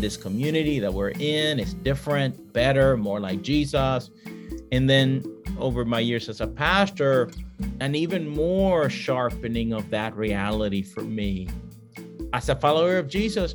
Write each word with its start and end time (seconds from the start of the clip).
this 0.00 0.16
community 0.16 0.78
that 0.80 0.92
we're 0.92 1.10
in 1.10 1.58
is 1.58 1.74
different, 1.74 2.52
better, 2.52 2.96
more 2.96 3.20
like 3.20 3.42
Jesus. 3.42 4.10
And 4.72 4.88
then 4.88 5.24
over 5.58 5.84
my 5.84 6.00
years 6.00 6.28
as 6.28 6.40
a 6.40 6.46
pastor, 6.46 7.30
an 7.80 7.94
even 7.94 8.28
more 8.28 8.88
sharpening 8.88 9.72
of 9.72 9.90
that 9.90 10.16
reality 10.16 10.82
for 10.82 11.02
me. 11.02 11.48
As 12.32 12.48
a 12.48 12.54
follower 12.54 12.98
of 12.98 13.08
Jesus, 13.08 13.54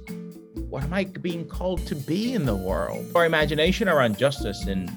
what 0.69 0.83
am 0.83 0.93
I 0.93 1.05
being 1.05 1.47
called 1.47 1.85
to 1.87 1.95
be 1.95 2.33
in 2.33 2.45
the 2.45 2.55
world? 2.55 3.05
Our 3.15 3.25
imagination 3.25 3.87
around 3.87 4.17
justice 4.17 4.67
in 4.67 4.87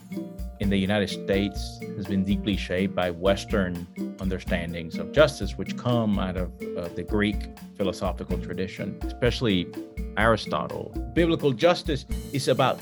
in 0.60 0.70
the 0.70 0.76
United 0.76 1.08
States 1.08 1.78
has 1.96 2.06
been 2.06 2.24
deeply 2.24 2.56
shaped 2.56 2.94
by 2.94 3.10
Western 3.10 3.86
understandings 4.20 4.98
of 4.98 5.12
justice, 5.12 5.56
which 5.56 5.76
come 5.76 6.18
out 6.18 6.36
of 6.36 6.50
uh, 6.76 6.88
the 6.88 7.02
Greek 7.02 7.36
philosophical 7.76 8.38
tradition, 8.38 8.98
especially 9.02 9.68
Aristotle. 10.16 10.92
Biblical 11.14 11.52
justice 11.52 12.04
is 12.32 12.48
about 12.48 12.80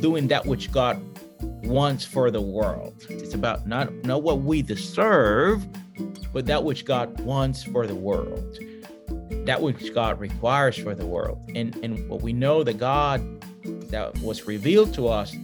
doing 0.00 0.28
that 0.28 0.46
which 0.46 0.70
God 0.70 1.02
wants 1.64 2.04
for 2.04 2.30
the 2.30 2.40
world. 2.40 2.94
It's 3.08 3.34
about 3.34 3.66
not, 3.66 3.92
not 4.04 4.22
what 4.22 4.42
we 4.42 4.62
deserve, 4.62 5.66
but 6.32 6.46
that 6.46 6.62
which 6.62 6.84
God 6.84 7.18
wants 7.20 7.64
for 7.64 7.86
the 7.86 7.94
world, 7.94 8.58
that 9.46 9.60
which 9.60 9.92
God 9.92 10.20
requires 10.20 10.76
for 10.76 10.94
the 10.94 11.06
world. 11.06 11.38
And, 11.54 11.74
and 11.76 12.08
what 12.08 12.22
we 12.22 12.32
know 12.32 12.62
that 12.62 12.78
God 12.78 13.20
that 13.90 14.16
was 14.18 14.46
revealed 14.46 14.94
to 14.94 15.08
us 15.08 15.34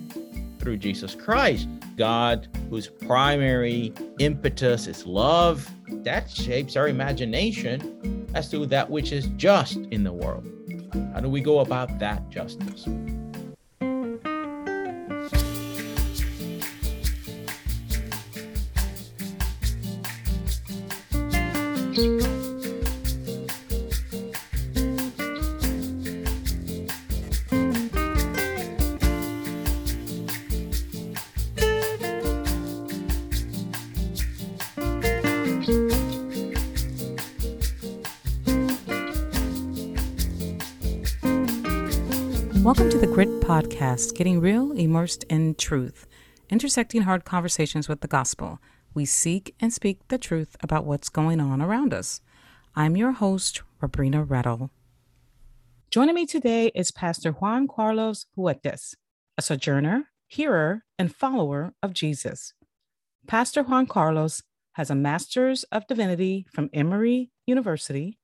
through 0.62 0.76
Jesus 0.76 1.14
Christ, 1.14 1.68
God 1.96 2.48
whose 2.70 2.86
primary 2.86 3.92
impetus 4.20 4.86
is 4.86 5.04
love, 5.04 5.68
that 6.04 6.30
shapes 6.30 6.76
our 6.76 6.88
imagination 6.88 8.26
as 8.34 8.48
to 8.50 8.64
that 8.66 8.88
which 8.88 9.12
is 9.12 9.26
just 9.36 9.76
in 9.90 10.04
the 10.04 10.12
world. 10.12 10.46
How 11.12 11.20
do 11.20 11.28
we 11.28 11.40
go 11.40 11.58
about 11.58 11.98
that 11.98 12.30
justice? 12.30 12.86
Welcome 42.72 42.88
to 42.88 43.06
the 43.06 43.06
Grit 43.06 43.28
Podcast, 43.42 44.14
getting 44.14 44.40
real, 44.40 44.72
immersed 44.72 45.24
in 45.24 45.56
truth, 45.56 46.06
intersecting 46.48 47.02
hard 47.02 47.26
conversations 47.26 47.86
with 47.86 48.00
the 48.00 48.08
gospel. 48.08 48.60
We 48.94 49.04
seek 49.04 49.54
and 49.60 49.70
speak 49.70 50.08
the 50.08 50.16
truth 50.16 50.56
about 50.62 50.86
what's 50.86 51.10
going 51.10 51.38
on 51.38 51.60
around 51.60 51.92
us. 51.92 52.22
I'm 52.74 52.96
your 52.96 53.12
host, 53.12 53.60
Rabrina 53.82 54.26
Rettle. 54.26 54.70
Joining 55.90 56.14
me 56.14 56.24
today 56.24 56.68
is 56.74 56.90
Pastor 56.90 57.32
Juan 57.32 57.68
Carlos 57.68 58.24
Huertas, 58.38 58.94
a 59.36 59.42
sojourner, 59.42 60.04
hearer, 60.26 60.84
and 60.98 61.14
follower 61.14 61.74
of 61.82 61.92
Jesus. 61.92 62.54
Pastor 63.26 63.64
Juan 63.64 63.86
Carlos 63.86 64.42
has 64.76 64.88
a 64.88 64.94
Master's 64.94 65.64
of 65.64 65.86
Divinity 65.86 66.46
from 66.50 66.70
Emory 66.72 67.32
University 67.44 68.18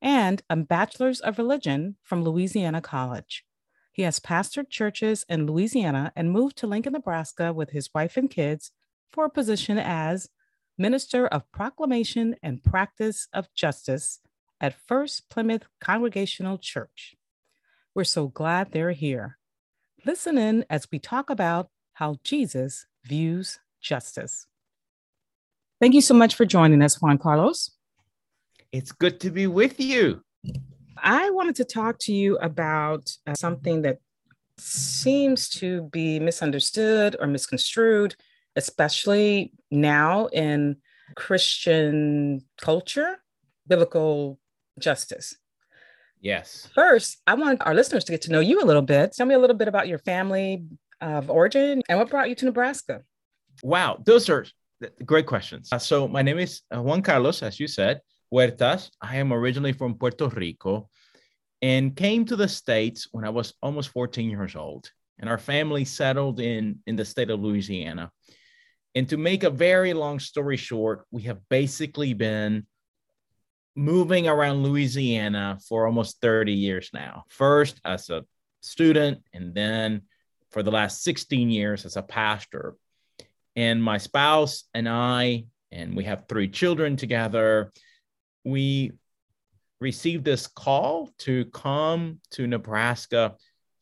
and 0.00 0.40
a 0.48 0.56
Bachelor's 0.56 1.20
of 1.20 1.36
Religion 1.36 1.96
from 2.02 2.24
Louisiana 2.24 2.80
College. 2.80 3.44
He 3.92 4.02
has 4.02 4.18
pastored 4.18 4.70
churches 4.70 5.26
in 5.28 5.46
Louisiana 5.46 6.12
and 6.16 6.32
moved 6.32 6.56
to 6.58 6.66
Lincoln, 6.66 6.94
Nebraska 6.94 7.52
with 7.52 7.70
his 7.70 7.90
wife 7.94 8.16
and 8.16 8.30
kids 8.30 8.72
for 9.12 9.26
a 9.26 9.30
position 9.30 9.78
as 9.78 10.30
Minister 10.78 11.26
of 11.26 11.50
Proclamation 11.52 12.34
and 12.42 12.64
Practice 12.64 13.28
of 13.34 13.52
Justice 13.54 14.20
at 14.60 14.74
First 14.86 15.28
Plymouth 15.28 15.66
Congregational 15.80 16.56
Church. 16.56 17.14
We're 17.94 18.04
so 18.04 18.28
glad 18.28 18.72
they're 18.72 18.92
here. 18.92 19.38
Listen 20.06 20.38
in 20.38 20.64
as 20.70 20.88
we 20.90 20.98
talk 20.98 21.28
about 21.28 21.68
how 21.92 22.18
Jesus 22.24 22.86
views 23.04 23.60
justice. 23.82 24.46
Thank 25.80 25.94
you 25.94 26.00
so 26.00 26.14
much 26.14 26.34
for 26.34 26.46
joining 26.46 26.80
us, 26.80 27.02
Juan 27.02 27.18
Carlos. 27.18 27.70
It's 28.72 28.92
good 28.92 29.20
to 29.20 29.30
be 29.30 29.46
with 29.46 29.78
you. 29.78 30.22
I 31.02 31.30
wanted 31.30 31.56
to 31.56 31.64
talk 31.64 31.98
to 32.02 32.12
you 32.12 32.36
about 32.38 33.10
uh, 33.26 33.34
something 33.34 33.82
that 33.82 33.98
seems 34.58 35.48
to 35.48 35.82
be 35.92 36.20
misunderstood 36.20 37.16
or 37.18 37.26
misconstrued, 37.26 38.14
especially 38.54 39.52
now 39.70 40.26
in 40.26 40.76
Christian 41.16 42.42
culture, 42.60 43.20
biblical 43.66 44.38
justice. 44.78 45.36
Yes. 46.20 46.68
First, 46.74 47.20
I 47.26 47.34
want 47.34 47.66
our 47.66 47.74
listeners 47.74 48.04
to 48.04 48.12
get 48.12 48.22
to 48.22 48.30
know 48.30 48.40
you 48.40 48.62
a 48.62 48.64
little 48.64 48.82
bit. 48.82 49.12
Tell 49.12 49.26
me 49.26 49.34
a 49.34 49.38
little 49.38 49.56
bit 49.56 49.66
about 49.66 49.88
your 49.88 49.98
family 49.98 50.64
of 51.00 51.28
origin 51.30 51.82
and 51.88 51.98
what 51.98 52.10
brought 52.10 52.28
you 52.28 52.36
to 52.36 52.44
Nebraska. 52.44 53.02
Wow, 53.64 54.00
those 54.04 54.28
are 54.28 54.46
great 55.04 55.26
questions. 55.26 55.68
Uh, 55.72 55.78
so, 55.78 56.06
my 56.06 56.22
name 56.22 56.38
is 56.38 56.62
uh, 56.74 56.80
Juan 56.80 57.02
Carlos, 57.02 57.42
as 57.42 57.58
you 57.58 57.66
said. 57.66 58.00
Huertas. 58.32 58.90
I 59.00 59.16
am 59.16 59.32
originally 59.32 59.72
from 59.72 59.94
Puerto 59.94 60.28
Rico 60.28 60.88
and 61.60 61.94
came 61.94 62.24
to 62.24 62.36
the 62.36 62.48
States 62.48 63.08
when 63.12 63.24
I 63.24 63.30
was 63.30 63.54
almost 63.62 63.90
14 63.90 64.30
years 64.30 64.56
old. 64.56 64.90
And 65.18 65.28
our 65.28 65.38
family 65.38 65.84
settled 65.84 66.40
in, 66.40 66.80
in 66.86 66.96
the 66.96 67.04
state 67.04 67.30
of 67.30 67.40
Louisiana. 67.40 68.10
And 68.94 69.08
to 69.10 69.16
make 69.16 69.44
a 69.44 69.50
very 69.50 69.92
long 69.92 70.18
story 70.18 70.56
short, 70.56 71.04
we 71.10 71.22
have 71.22 71.38
basically 71.48 72.14
been 72.14 72.66
moving 73.76 74.28
around 74.28 74.62
Louisiana 74.62 75.58
for 75.68 75.86
almost 75.86 76.20
30 76.20 76.52
years 76.52 76.90
now. 76.92 77.24
First 77.28 77.80
as 77.84 78.10
a 78.10 78.24
student, 78.60 79.22
and 79.32 79.54
then 79.54 80.02
for 80.50 80.62
the 80.62 80.70
last 80.70 81.02
16 81.02 81.50
years 81.50 81.84
as 81.86 81.96
a 81.96 82.02
pastor. 82.02 82.74
And 83.56 83.82
my 83.82 83.98
spouse 83.98 84.64
and 84.74 84.88
I, 84.88 85.44
and 85.70 85.96
we 85.96 86.04
have 86.04 86.26
three 86.28 86.48
children 86.48 86.96
together, 86.96 87.72
we 88.44 88.92
received 89.80 90.24
this 90.24 90.46
call 90.46 91.10
to 91.18 91.44
come 91.46 92.20
to 92.30 92.46
Nebraska 92.46 93.34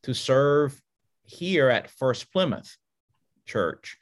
to 0.02 0.14
serve 0.14 0.80
here 1.24 1.68
at 1.68 1.90
First 1.90 2.32
Plymouth 2.32 2.76
Church. 3.46 3.98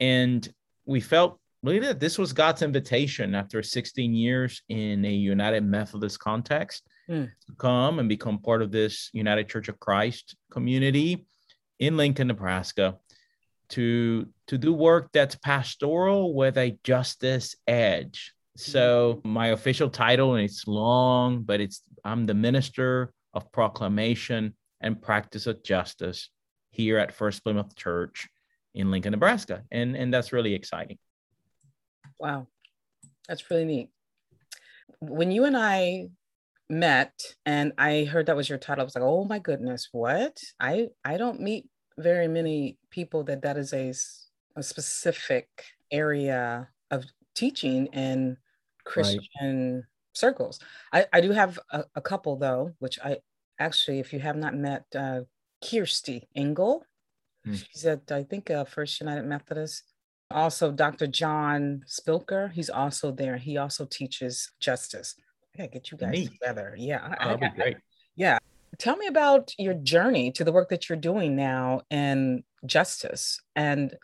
And 0.00 0.48
we 0.86 1.00
felt 1.00 1.38
really 1.62 1.80
that 1.80 2.00
this 2.00 2.18
was 2.18 2.32
God's 2.32 2.62
invitation 2.62 3.34
after 3.34 3.62
16 3.62 4.14
years 4.14 4.62
in 4.68 5.04
a 5.04 5.10
United 5.10 5.64
Methodist 5.64 6.18
context 6.18 6.86
mm. 7.08 7.28
to 7.46 7.52
come 7.56 7.98
and 7.98 8.08
become 8.08 8.38
part 8.38 8.62
of 8.62 8.72
this 8.72 9.10
United 9.12 9.48
Church 9.48 9.68
of 9.68 9.78
Christ 9.78 10.36
community 10.50 11.26
in 11.78 11.96
Lincoln, 11.96 12.28
Nebraska, 12.28 12.96
to, 13.70 14.28
to 14.48 14.58
do 14.58 14.72
work 14.72 15.10
that's 15.12 15.34
pastoral 15.34 16.34
with 16.34 16.56
a 16.58 16.78
justice 16.84 17.56
edge. 17.66 18.32
So 18.56 19.20
my 19.24 19.48
official 19.48 19.88
title, 19.88 20.34
and 20.34 20.44
it's 20.44 20.66
long, 20.66 21.42
but 21.42 21.60
it's 21.60 21.82
I'm 22.04 22.26
the 22.26 22.34
minister 22.34 23.12
of 23.32 23.50
proclamation 23.52 24.54
and 24.80 25.00
practice 25.00 25.46
of 25.46 25.62
justice 25.62 26.30
here 26.70 26.98
at 26.98 27.12
First 27.12 27.44
Plymouth 27.44 27.74
Church 27.76 28.28
in 28.74 28.90
Lincoln, 28.90 29.12
Nebraska. 29.12 29.62
And 29.70 29.96
and 29.96 30.12
that's 30.12 30.32
really 30.32 30.54
exciting. 30.54 30.98
Wow. 32.18 32.46
That's 33.28 33.50
really 33.50 33.64
neat. 33.64 33.90
When 35.00 35.30
you 35.30 35.44
and 35.44 35.56
I 35.56 36.08
met 36.68 37.12
and 37.46 37.72
I 37.78 38.04
heard 38.04 38.26
that 38.26 38.36
was 38.36 38.48
your 38.48 38.58
title, 38.58 38.82
I 38.82 38.84
was 38.84 38.94
like, 38.94 39.04
oh 39.04 39.24
my 39.24 39.38
goodness, 39.38 39.88
what? 39.92 40.38
I 40.60 40.88
I 41.04 41.16
don't 41.16 41.40
meet 41.40 41.68
very 41.98 42.28
many 42.28 42.78
people 42.90 43.24
that 43.24 43.42
that 43.42 43.56
is 43.56 43.72
a, 43.72 43.92
a 44.56 44.62
specific 44.62 45.48
area 45.90 46.68
of 46.90 47.04
teaching 47.34 47.86
in 47.86 48.36
Christian 48.84 49.74
right. 49.74 49.84
circles. 50.12 50.60
I, 50.92 51.06
I 51.12 51.20
do 51.20 51.30
have 51.30 51.58
a, 51.70 51.84
a, 51.94 52.00
couple 52.00 52.36
though, 52.36 52.72
which 52.78 52.98
I 53.02 53.18
actually, 53.58 54.00
if 54.00 54.12
you 54.12 54.20
have 54.20 54.36
not 54.36 54.54
met 54.54 54.84
uh, 54.96 55.20
Kirsty 55.64 56.28
Engel, 56.34 56.84
hmm. 57.44 57.54
she's 57.54 57.86
at, 57.86 58.10
I 58.10 58.22
think, 58.24 58.50
uh, 58.50 58.64
First 58.64 59.00
United 59.00 59.24
Methodist. 59.24 59.84
Also, 60.30 60.72
Dr. 60.72 61.06
John 61.06 61.84
Spilker, 61.86 62.50
he's 62.52 62.70
also 62.70 63.12
there. 63.12 63.36
He 63.36 63.58
also 63.58 63.84
teaches 63.84 64.50
justice. 64.60 65.14
I 65.54 65.58
gotta 65.58 65.70
get 65.70 65.90
you 65.90 65.98
guys 65.98 66.12
Neat. 66.12 66.30
together. 66.32 66.74
Yeah. 66.78 67.14
That'd 67.18 67.40
be 67.40 67.48
great. 67.50 67.76
yeah. 68.16 68.38
Tell 68.78 68.96
me 68.96 69.06
about 69.06 69.52
your 69.58 69.74
journey 69.74 70.32
to 70.32 70.44
the 70.44 70.52
work 70.52 70.70
that 70.70 70.88
you're 70.88 70.96
doing 70.96 71.36
now 71.36 71.82
in 71.90 72.42
justice. 72.64 73.40
And 73.54 73.94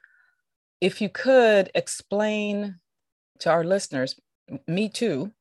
if 0.80 1.00
you 1.00 1.08
could 1.08 1.70
explain 1.74 2.78
to 3.40 3.50
our 3.50 3.64
listeners, 3.64 4.20
me 4.66 4.88
too, 4.88 5.32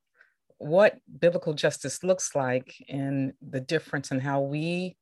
what 0.58 0.98
biblical 1.20 1.54
justice 1.54 2.04
looks 2.04 2.36
like 2.36 2.74
and 2.90 3.34
the 3.48 3.60
difference 3.60 4.12
in 4.12 4.20
how 4.20 4.42
we 4.42 4.98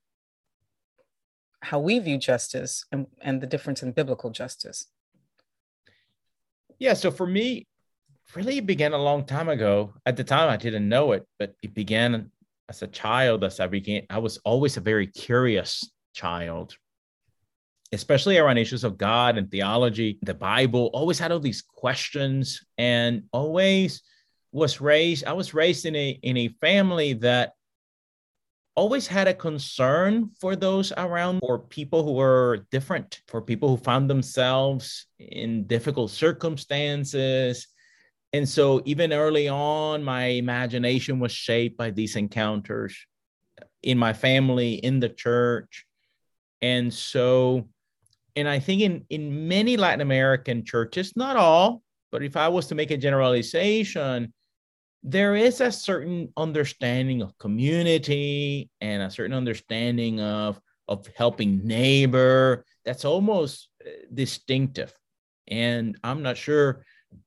how 1.62 1.80
we 1.80 1.98
view 1.98 2.18
justice 2.18 2.86
and, 2.92 3.08
and 3.22 3.42
the 3.42 3.48
difference 3.48 3.82
in 3.82 3.92
biblical 3.92 4.30
justice. 4.30 4.86
Yeah, 6.78 6.94
so 6.94 7.10
for 7.10 7.26
me, 7.26 7.66
really 8.36 8.60
began 8.60 8.94
a 8.94 9.02
long 9.02 9.26
time 9.26 9.50
ago. 9.50 9.94
At 10.06 10.16
the 10.16 10.24
time, 10.24 10.50
I 10.50 10.58
didn't 10.58 10.88
know 10.88 11.14
it, 11.14 11.26
but 11.40 11.56
it 11.64 11.74
began 11.74 12.30
as 12.70 12.84
a 12.84 12.88
child. 12.88 13.44
As 13.44 13.60
I 13.60 13.68
began, 13.68 14.04
I 14.10 14.20
was 14.20 14.38
always 14.46 14.78
a 14.78 14.82
very 14.82 15.08
curious 15.08 15.90
child, 16.14 16.76
especially 17.96 18.38
around 18.38 18.58
issues 18.58 18.84
of 18.84 18.98
God 18.98 19.38
and 19.38 19.50
theology, 19.50 20.20
the 20.22 20.34
Bible. 20.34 20.92
Always 20.94 21.18
had 21.18 21.32
all 21.32 21.40
these 21.40 21.62
questions, 21.62 22.64
and 22.78 23.24
always 23.32 24.02
was 24.52 24.80
raised. 24.80 25.26
I 25.26 25.34
was 25.34 25.54
raised 25.54 25.86
in 25.86 25.96
a 25.96 26.10
in 26.22 26.38
a 26.38 26.50
family 26.62 27.14
that 27.14 27.54
always 28.76 29.08
had 29.08 29.28
a 29.28 29.34
concern 29.34 30.30
for 30.40 30.56
those 30.56 30.92
around, 30.98 31.40
for 31.40 31.58
people 31.60 32.04
who 32.04 32.14
were 32.14 32.68
different, 32.72 33.22
for 33.28 33.42
people 33.42 33.70
who 33.70 33.78
found 33.78 34.10
themselves 34.10 35.08
in 35.18 35.66
difficult 35.66 36.12
circumstances. 36.12 37.68
And 38.34 38.48
so, 38.48 38.82
even 38.86 39.14
early 39.14 39.48
on, 39.48 40.04
my 40.04 40.26
imagination 40.26 41.20
was 41.20 41.32
shaped 41.32 41.78
by 41.78 41.92
these 41.92 42.18
encounters 42.18 42.96
in 43.82 43.98
my 43.98 44.12
family, 44.12 44.74
in 44.74 45.00
the 45.00 45.10
church. 45.10 45.86
And 46.62 46.94
so, 46.94 47.70
and 48.36 48.48
I 48.48 48.60
think 48.60 48.82
in, 48.82 49.06
in 49.10 49.48
many 49.48 49.78
Latin 49.78 50.02
American 50.02 50.64
churches, 50.66 51.14
not 51.16 51.38
all, 51.38 51.82
but 52.12 52.24
if 52.24 52.36
I 52.38 52.48
was 52.48 52.68
to 52.68 52.76
make 52.76 52.92
a 52.92 52.98
generalization, 52.98 54.34
there 55.04 55.36
is 55.36 55.62
a 55.62 55.72
certain 55.72 56.34
understanding 56.36 57.22
of 57.22 57.38
community 57.38 58.70
and 58.82 59.04
a 59.04 59.12
certain 59.12 59.36
understanding 59.36 60.20
of 60.20 60.60
of 60.88 61.08
helping 61.16 61.66
neighbor 61.66 62.64
that's 62.84 63.06
almost 63.06 63.70
uh, 63.86 63.90
distinctive. 64.14 64.94
And 65.48 65.96
i'm 66.04 66.24
not 66.24 66.38
sure 66.38 66.84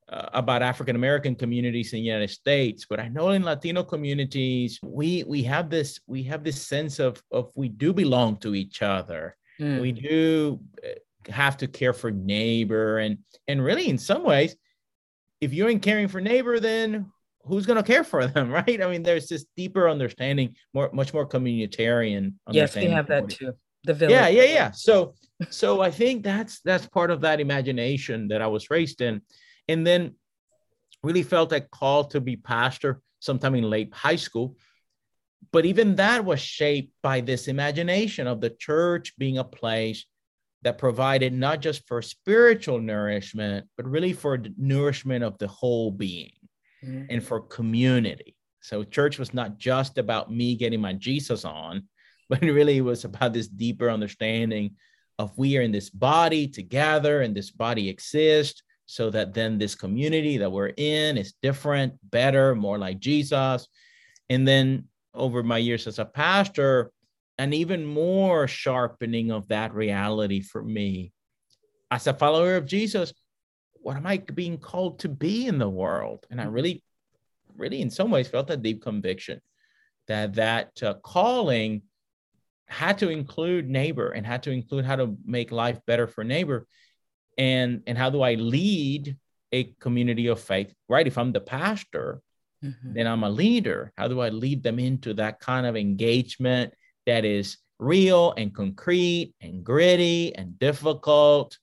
uh, 0.09 0.29
about 0.33 0.61
african 0.61 0.97
american 0.97 1.37
communities 1.37 1.93
in 1.93 2.01
the 2.01 2.05
united 2.05 2.31
states 2.31 2.85
but 2.91 2.99
i 2.99 3.09
know 3.09 3.31
in 3.31 3.45
latino 3.45 3.85
communities 3.85 4.81
we 4.83 5.23
we 5.25 5.43
have 5.45 5.71
this 5.71 6.01
we 6.09 6.25
have 6.25 6.43
this 6.43 6.61
sense 6.61 6.99
of 6.99 7.23
of 7.31 7.53
we 7.55 7.69
do 7.69 7.93
belong 7.93 8.37
to 8.39 8.57
each 8.57 8.83
other 8.83 9.38
mm. 9.61 9.81
we 9.81 9.93
do 9.93 10.61
uh, 10.85 11.33
have 11.33 11.57
to 11.57 11.67
care 11.67 11.93
for 11.93 12.11
neighbor 12.11 12.99
and 12.99 13.19
and 13.47 13.63
really 13.63 13.89
in 13.89 13.99
some 13.99 14.25
ways 14.25 14.57
if 15.41 15.53
you 15.53 15.69
ain't 15.69 15.83
caring 15.83 16.09
for 16.09 16.21
neighbor 16.21 16.59
then 16.59 17.11
who's 17.49 17.67
going 17.67 17.77
to 17.77 17.83
care 17.83 18.05
for 18.05 18.27
them, 18.27 18.51
right? 18.53 18.83
I 18.83 18.89
mean, 18.89 19.03
there's 19.03 19.29
this 19.29 19.47
deeper 19.57 19.89
understanding, 19.89 20.55
more 20.73 20.91
much 20.93 21.13
more 21.13 21.27
communitarian. 21.27 22.35
Yes, 22.51 22.77
we 22.77 22.85
have 22.87 23.09
that 23.09 23.29
too. 23.29 23.53
The 23.85 23.95
village. 23.95 24.13
Yeah, 24.13 24.29
yeah, 24.29 24.45
yeah. 24.45 24.71
So, 24.73 25.15
so 25.51 25.81
I 25.81 25.91
think 25.91 26.23
that's 26.23 26.61
that's 26.61 26.87
part 26.87 27.11
of 27.11 27.23
that 27.23 27.41
imagination 27.41 28.29
that 28.29 28.43
I 28.43 28.47
was 28.47 28.71
raised 28.71 29.01
in, 29.01 29.23
and 29.67 29.87
then 29.87 30.15
really 31.03 31.23
felt 31.23 31.53
a 31.53 31.61
call 31.61 32.05
to 32.05 32.21
be 32.21 32.37
pastor 32.37 33.01
sometime 33.21 33.55
in 33.55 33.65
late 33.65 33.93
high 33.95 34.17
school. 34.17 34.57
But 35.53 35.67
even 35.67 35.97
that 35.97 36.25
was 36.25 36.41
shaped 36.41 36.93
by 37.03 37.21
this 37.21 37.49
imagination 37.49 38.27
of 38.27 38.41
the 38.41 38.51
church 38.51 39.17
being 39.19 39.39
a 39.39 39.45
place 39.45 40.05
that 40.63 40.79
provided 40.79 41.33
not 41.33 41.61
just 41.61 41.87
for 41.87 42.03
spiritual 42.03 42.81
nourishment, 42.81 43.67
but 43.77 43.87
really 43.87 44.13
for 44.13 44.37
the 44.37 44.53
nourishment 44.59 45.25
of 45.25 45.39
the 45.39 45.47
whole 45.47 45.91
being 45.91 46.33
mm-hmm. 46.85 47.05
and 47.09 47.23
for 47.23 47.41
community. 47.41 48.35
So 48.61 48.83
church 48.85 49.19
was 49.19 49.33
not 49.33 49.59
just 49.59 49.99
about 49.99 50.33
me 50.33 50.57
getting 50.57 50.81
my 50.81 50.95
Jesus 50.95 51.45
on, 51.45 51.89
but 52.29 52.43
it 52.43 52.53
really 52.53 52.81
was 52.81 53.05
about 53.05 53.33
this 53.33 53.49
deeper 53.49 53.89
understanding 53.89 54.77
of 55.19 55.37
we 55.37 55.57
are 55.57 55.63
in 55.63 55.73
this 55.73 55.91
body 55.91 56.47
together 56.47 57.23
and 57.23 57.35
this 57.35 57.51
body 57.51 57.89
exists 57.89 58.63
so 58.87 59.11
that 59.11 59.35
then 59.35 59.59
this 59.59 59.75
community 59.75 60.39
that 60.39 60.51
we're 60.51 60.73
in 60.77 61.19
is 61.19 61.35
different, 61.43 61.95
better, 62.11 62.55
more 62.55 62.79
like 62.79 62.99
Jesus. 63.01 63.69
And 64.31 64.47
then 64.47 64.85
over 65.19 65.43
my 65.43 65.59
years 65.59 65.87
as 65.87 65.99
a 65.99 66.05
pastor, 66.05 66.91
an 67.37 67.53
even 67.53 67.85
more 67.85 68.49
sharpening 68.49 69.31
of 69.31 69.49
that 69.49 69.75
reality 69.75 70.41
for 70.41 70.63
me 70.63 71.13
as 71.91 72.07
a 72.07 72.15
follower 72.15 72.57
of 72.57 72.67
Jesus 72.67 73.13
what 73.81 73.97
am 73.97 74.07
I 74.07 74.19
being 74.19 74.59
called 74.59 74.99
to 75.01 75.09
be 75.09 75.47
in 75.47 75.59
the 75.59 75.69
world? 75.69 76.27
And 76.31 76.41
I 76.41 76.45
mm-hmm. 76.45 76.53
really, 76.53 76.85
really, 77.57 77.81
in 77.81 77.91
some 77.91 78.11
ways, 78.11 78.29
felt 78.29 78.49
that 78.49 78.63
deep 78.63 78.83
conviction 78.83 79.41
that 80.07 80.35
that 80.35 80.83
uh, 80.83 80.95
calling 81.03 81.83
had 82.67 82.99
to 82.99 83.09
include 83.09 83.69
neighbor 83.69 84.11
and 84.11 84.27
had 84.27 84.43
to 84.43 84.51
include 84.51 84.85
how 84.85 84.97
to 84.97 85.17
make 85.25 85.53
life 85.53 85.81
better 85.87 86.07
for 86.07 86.25
neighbor, 86.25 86.67
and 87.37 87.83
and 87.87 87.97
how 87.97 88.11
do 88.11 88.23
I 88.23 88.35
lead 88.35 89.17
a 89.53 89.65
community 89.81 90.27
of 90.27 90.41
faith? 90.41 90.75
Right, 90.89 91.07
if 91.07 91.17
I'm 91.17 91.33
the 91.33 91.41
pastor, 91.41 92.21
mm-hmm. 92.65 92.93
then 92.93 93.07
I'm 93.07 93.25
a 93.25 93.31
leader. 93.31 93.93
How 93.97 94.09
do 94.09 94.21
I 94.21 94.29
lead 94.29 94.63
them 94.63 94.79
into 94.79 95.15
that 95.15 95.41
kind 95.41 95.67
of 95.67 95.77
engagement 95.77 96.75
that 97.07 97.25
is 97.25 97.59
real 97.79 98.35
and 98.37 98.55
concrete 98.55 99.35
and 99.41 99.65
gritty 99.65 100.35
and 100.35 100.59
difficult? 100.59 101.59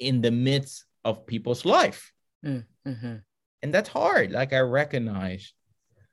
in 0.00 0.22
the 0.22 0.30
midst 0.30 0.84
of 1.04 1.26
people's 1.26 1.64
life. 1.64 2.12
Mm, 2.44 2.64
mm-hmm. 2.88 3.16
And 3.62 3.74
that's 3.74 3.88
hard. 3.88 4.32
Like 4.32 4.52
I 4.52 4.60
recognize, 4.60 5.52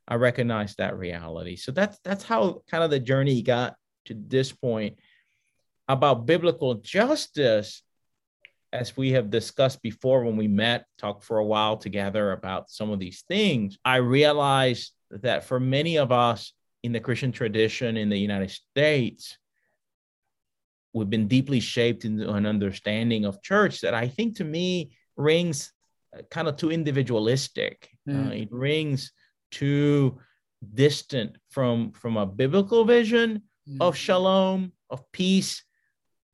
I 0.08 0.16
recognize 0.16 0.76
that 0.76 0.98
reality. 0.98 1.56
So 1.56 1.72
that's 1.72 1.98
that's 2.04 2.24
how 2.24 2.62
kind 2.70 2.84
of 2.84 2.92
the 2.92 3.00
journey 3.00 3.42
got 3.42 3.76
to 4.06 4.14
this 4.14 4.52
point 4.52 5.00
about 5.88 6.26
biblical 6.26 6.76
justice 6.76 7.82
as 8.74 8.98
we 8.98 9.12
have 9.12 9.30
discussed 9.30 9.82
before 9.82 10.24
when 10.24 10.36
we 10.36 10.48
met, 10.48 10.86
talked 10.98 11.24
for 11.24 11.38
a 11.38 11.46
while 11.46 11.78
together 11.78 12.32
about 12.32 12.70
some 12.70 12.92
of 12.92 13.00
these 13.00 13.24
things, 13.28 13.78
I 13.86 13.98
realized 13.98 14.92
that 15.10 15.46
for 15.46 15.60
many 15.60 15.98
of 15.98 16.12
us 16.12 16.54
in 16.84 16.92
the 16.92 17.00
Christian 17.00 17.32
tradition 17.32 17.98
in 17.98 18.10
the 18.10 18.20
United 18.20 18.52
States, 18.52 19.38
we've 20.94 21.10
been 21.10 21.28
deeply 21.28 21.60
shaped 21.60 22.06
into 22.06 22.30
an 22.32 22.46
understanding 22.46 23.26
of 23.26 23.42
church 23.42 23.82
that 23.82 23.94
I 23.94 24.08
think 24.08 24.38
to 24.38 24.44
me 24.44 24.92
rings 25.16 25.72
uh, 26.18 26.22
kind 26.30 26.48
of 26.48 26.58
too 26.58 26.72
individualistic. 26.72 27.90
Mm. 28.08 28.28
Uh, 28.28 28.32
it 28.34 28.50
rings 28.52 29.12
too 29.52 30.20
distant 30.74 31.38
from 31.50 31.92
from 31.92 32.18
a 32.18 32.26
biblical 32.26 32.84
vision 32.84 33.44
mm. 33.68 33.78
of 33.80 33.96
shalom, 33.96 34.72
of 34.90 35.10
peace, 35.12 35.64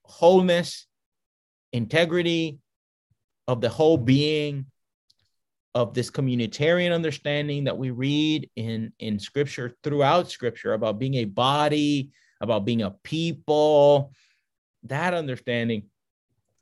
wholeness, 0.03 0.87
integrity 1.73 2.59
of 3.47 3.59
the 3.59 3.69
whole 3.69 3.97
being 3.97 4.65
of 5.75 5.93
this 5.93 6.11
communitarian 6.11 6.93
understanding 6.93 7.63
that 7.63 7.77
we 7.77 7.89
read 7.89 8.49
in 8.55 8.93
in 8.99 9.19
scripture 9.19 9.75
throughout 9.83 10.29
scripture 10.29 10.73
about 10.73 10.99
being 10.99 11.15
a 11.15 11.25
body 11.25 12.11
about 12.41 12.63
being 12.63 12.83
a 12.83 12.91
people 13.03 14.13
that 14.83 15.13
understanding 15.13 15.83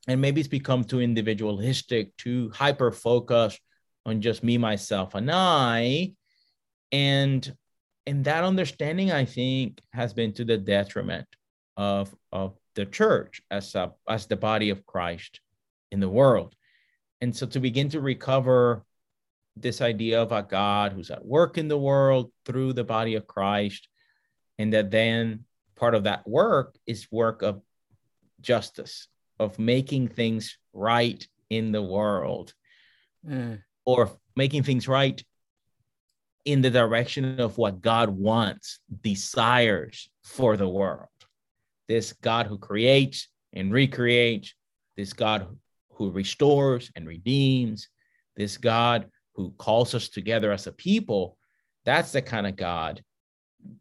and 0.08 0.20
maybe 0.20 0.42
it's 0.42 0.48
become 0.48 0.84
too 0.84 1.02
individualistic 1.02 2.16
too 2.18 2.50
hyper 2.56 2.92
focused 2.92 3.60
on 4.06 4.22
just 4.22 4.44
me 4.44 4.58
myself 4.58 5.14
and 5.14 5.30
i. 5.32 6.14
And 6.94 7.56
and 8.06 8.26
that 8.26 8.44
understanding 8.44 9.12
i 9.12 9.26
think 9.26 9.80
has 9.94 10.14
been 10.14 10.34
to 10.34 10.46
the 10.46 10.58
detriment 10.58 11.28
of 11.78 12.14
of 12.32 12.58
the 12.76 12.86
church 12.86 13.42
as 13.52 13.76
a, 13.76 13.92
as 14.08 14.26
the 14.28 14.36
body 14.36 14.70
of 14.70 14.86
christ 14.86 15.40
in 15.92 16.00
the 16.00 16.10
world 16.10 16.56
and 17.20 17.36
so 17.36 17.46
to 17.46 17.60
begin 17.60 17.90
to 17.90 18.02
recover 18.02 18.84
this 19.58 19.82
idea 19.82 20.22
of 20.22 20.32
a 20.32 20.44
god 20.44 20.94
who's 20.94 21.12
at 21.12 21.26
work 21.26 21.58
in 21.58 21.68
the 21.68 21.78
world 21.78 22.32
through 22.46 22.74
the 22.74 22.84
body 22.84 23.16
of 23.16 23.28
christ 23.28 23.88
and 24.58 24.74
that 24.74 24.92
then 24.92 25.44
part 25.76 25.96
of 25.96 26.04
that 26.04 26.28
work 26.28 26.78
is 26.86 27.12
work 27.12 27.42
of 27.42 27.62
justice, 28.42 29.08
of 29.40 29.58
making 29.58 30.08
things 30.08 30.58
right 30.74 31.28
in 31.50 31.72
the 31.72 31.82
world, 31.82 32.54
mm. 33.28 33.60
or 33.86 34.12
making 34.36 34.62
things 34.62 34.88
right 34.88 35.24
in 36.46 36.62
the 36.62 36.70
direction 36.70 37.40
of 37.40 37.58
what 37.58 37.82
God 37.82 38.10
wants, 38.10 38.80
desires 39.02 40.10
for 40.24 40.58
the 40.58 40.70
world. 40.70 41.08
This 41.88 42.14
God 42.14 42.48
who 42.48 42.58
creates 42.58 43.28
and 43.54 43.74
recreates, 43.74 44.54
this 44.96 45.14
God 45.14 45.48
who 45.94 46.12
restores 46.12 46.92
and 46.96 47.08
redeems, 47.08 47.90
this 48.36 48.58
God 48.58 49.10
who 49.34 49.52
calls 49.58 49.94
us 49.96 50.10
together 50.10 50.52
as 50.52 50.68
a 50.68 50.72
people, 50.72 51.38
that's 51.86 52.12
the 52.12 52.22
kind 52.22 52.48
of 52.48 52.56
God 52.56 53.04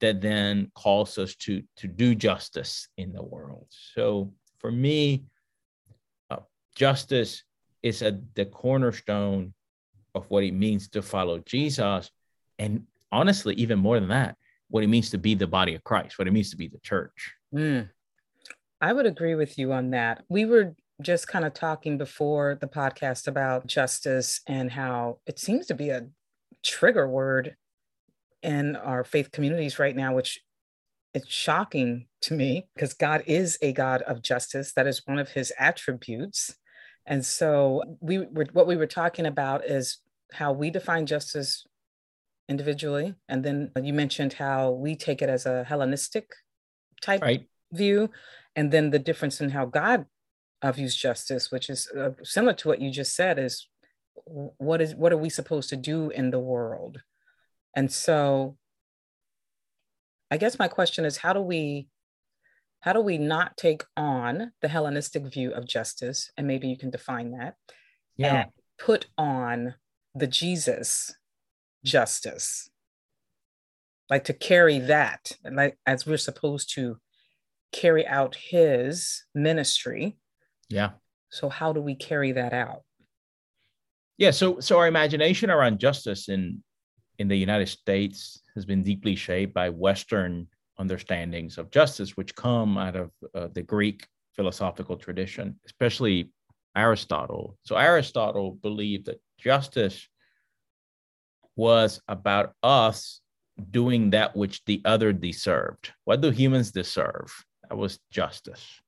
that 0.01 0.21
then 0.21 0.71
calls 0.75 1.19
us 1.19 1.35
to, 1.37 1.63
to 1.77 1.89
do 1.89 2.15
justice 2.15 2.89
in 2.97 3.13
the 3.13 3.23
world. 3.23 3.67
So 3.95 4.33
for 4.59 4.71
me, 4.71 5.25
uh, 6.31 6.39
justice 6.75 7.45
is 7.83 8.03
a, 8.03 8.21
the 8.35 8.45
cornerstone 8.45 9.55
of 10.15 10.29
what 10.29 10.45
it 10.45 10.53
means 10.53 10.89
to 10.89 11.03
follow 11.03 11.39
Jesus. 11.39 12.11
And 12.59 12.85
honestly, 13.11 13.55
even 13.55 13.79
more 13.79 13.99
than 13.99 14.11
that, 14.11 14.37
what 14.69 14.85
it 14.85 14.89
means 14.89 15.11
to 15.11 15.19
be 15.19 15.35
the 15.35 15.47
body 15.47 15.75
of 15.75 15.85
Christ, 15.85 16.19
what 16.19 16.29
it 16.29 16.33
means 16.33 16.51
to 16.51 16.57
be 16.57 16.69
the 16.69 16.81
church. 16.81 17.35
Mm. 17.55 17.91
I 18.81 18.93
would 18.93 19.07
agree 19.07 19.35
with 19.35 19.59
you 19.59 19.73
on 19.73 19.91
that. 19.91 20.25
We 20.29 20.45
were 20.45 20.75
just 21.03 21.29
kind 21.29 21.45
of 21.45 21.55
talking 21.55 21.99
before 21.99 22.57
the 22.61 22.67
podcast 22.67 23.27
about 23.27 23.67
justice 23.67 24.41
and 24.47 24.71
how 24.71 25.19
it 25.27 25.39
seems 25.39 25.67
to 25.67 25.75
be 25.75 25.91
a 25.91 26.07
trigger 26.63 27.09
word 27.09 27.57
in 28.43 28.77
our 28.77 29.05
faith 29.05 29.31
communities 29.31 29.79
right 29.79 29.97
now, 29.97 30.15
which 30.15 30.41
it's 31.13 31.33
shocking 31.33 32.07
to 32.23 32.35
me 32.35 32.69
because 32.75 32.95
God 32.95 33.23
is 33.27 33.59
a 33.61 33.73
God 33.73 34.03
of 34.03 34.23
justice. 34.23 34.73
That 34.73 34.87
is 34.87 35.03
one 35.07 35.19
of 35.19 35.31
his 35.31 35.53
attributes. 35.59 36.55
And 37.07 37.25
so 37.25 37.83
we 38.01 38.19
were 38.19 38.47
what 38.53 38.67
we 38.67 38.77
were 38.77 38.87
talking 38.87 39.27
about 39.27 39.65
is 39.65 39.99
how 40.33 40.53
we 40.53 40.71
define 40.71 41.07
justice 41.07 41.67
individually. 42.49 43.15
And 43.29 43.45
then 43.45 43.73
you 43.83 43.93
mentioned 43.93 44.35
how 44.35 44.71
we 44.71 44.97
take 44.97 45.23
it 45.23 45.29
as 45.29 45.47
a 45.47 45.65
Hellenistic 45.65 46.29
type 47.01 47.23
right. 47.23 47.47
view. 47.73 48.11
And 48.57 48.71
then 48.71 48.91
the 48.91 48.99
difference 48.99 49.41
in 49.41 49.51
how 49.51 49.67
God 49.67 50.07
views 50.65 50.95
justice, 50.95 51.51
which 51.51 51.71
is 51.71 51.91
uh, 51.97 52.11
similar 52.23 52.53
to 52.55 52.69
what 52.69 52.81
you 52.81 52.91
just 52.91 53.15
said, 53.15 53.39
is 53.39 53.69
what 54.25 54.81
is 54.81 54.95
what 54.95 55.13
are 55.13 55.19
we 55.19 55.31
supposed 55.31 55.71
to 55.71 55.77
do 55.77 56.11
in 56.11 56.31
the 56.31 56.39
world? 56.39 57.01
And 57.75 57.91
so 57.91 58.57
I 60.31 60.37
guess 60.37 60.59
my 60.59 60.69
question 60.69 61.05
is 61.05 61.17
how 61.17 61.33
do 61.33 61.41
we 61.41 61.89
how 62.81 62.93
do 62.93 63.01
we 63.01 63.19
not 63.19 63.57
take 63.57 63.85
on 63.97 64.53
the 64.63 64.69
Hellenistic 64.69 65.25
view 65.25 65.53
of 65.53 65.67
justice? 65.67 66.31
And 66.37 66.47
maybe 66.47 66.69
you 66.69 66.79
can 66.79 66.91
define 66.91 67.33
that. 67.33 67.55
Yeah. 68.17 68.43
And 68.43 68.51
put 68.79 69.07
on 69.19 69.75
the 70.15 70.27
Jesus 70.27 71.15
justice. 71.85 72.70
Like 74.11 74.25
to 74.25 74.35
carry 74.35 74.81
that, 74.81 75.33
like 75.51 75.79
as 75.87 76.05
we're 76.05 76.19
supposed 76.19 76.75
to 76.75 76.99
carry 77.73 78.07
out 78.07 78.35
his 78.35 79.25
ministry. 79.35 80.19
Yeah. 80.69 80.91
So 81.31 81.49
how 81.49 81.73
do 81.73 81.81
we 81.81 81.95
carry 81.95 82.33
that 82.33 82.53
out? 82.53 82.83
Yeah, 84.19 84.33
so 84.33 84.61
so 84.61 84.79
our 84.79 84.89
imagination 84.89 85.49
around 85.51 85.79
justice 85.79 86.29
in 86.29 86.63
in 87.19 87.29
the 87.29 87.37
United 87.37 87.69
States 87.69 88.43
has 88.55 88.67
been 88.67 88.83
deeply 88.83 89.15
shaped 89.15 89.55
by 89.55 89.69
Western 89.71 90.49
understandings 90.79 91.59
of 91.59 91.71
justice, 91.71 92.17
which 92.17 92.35
come 92.35 92.77
out 92.79 92.97
of 92.97 93.11
uh, 93.35 93.49
the 93.53 93.63
Greek 93.63 94.07
philosophical 94.35 94.97
tradition, 94.97 95.59
especially 95.67 96.33
Aristotle. 96.77 97.59
So 97.65 97.77
Aristotle 97.77 98.53
believed 98.53 99.07
that 99.07 99.21
justice 99.39 100.09
was 101.57 102.01
about 102.09 102.55
us 102.63 103.21
doing 103.71 104.11
that 104.11 104.37
which 104.37 104.65
the 104.65 104.83
other 104.85 105.13
deserved. 105.13 105.93
What 106.05 106.21
do 106.21 106.31
humans 106.31 106.71
deserve? 106.73 107.33
That 107.69 107.77
was 107.77 107.99
justice, 108.11 108.81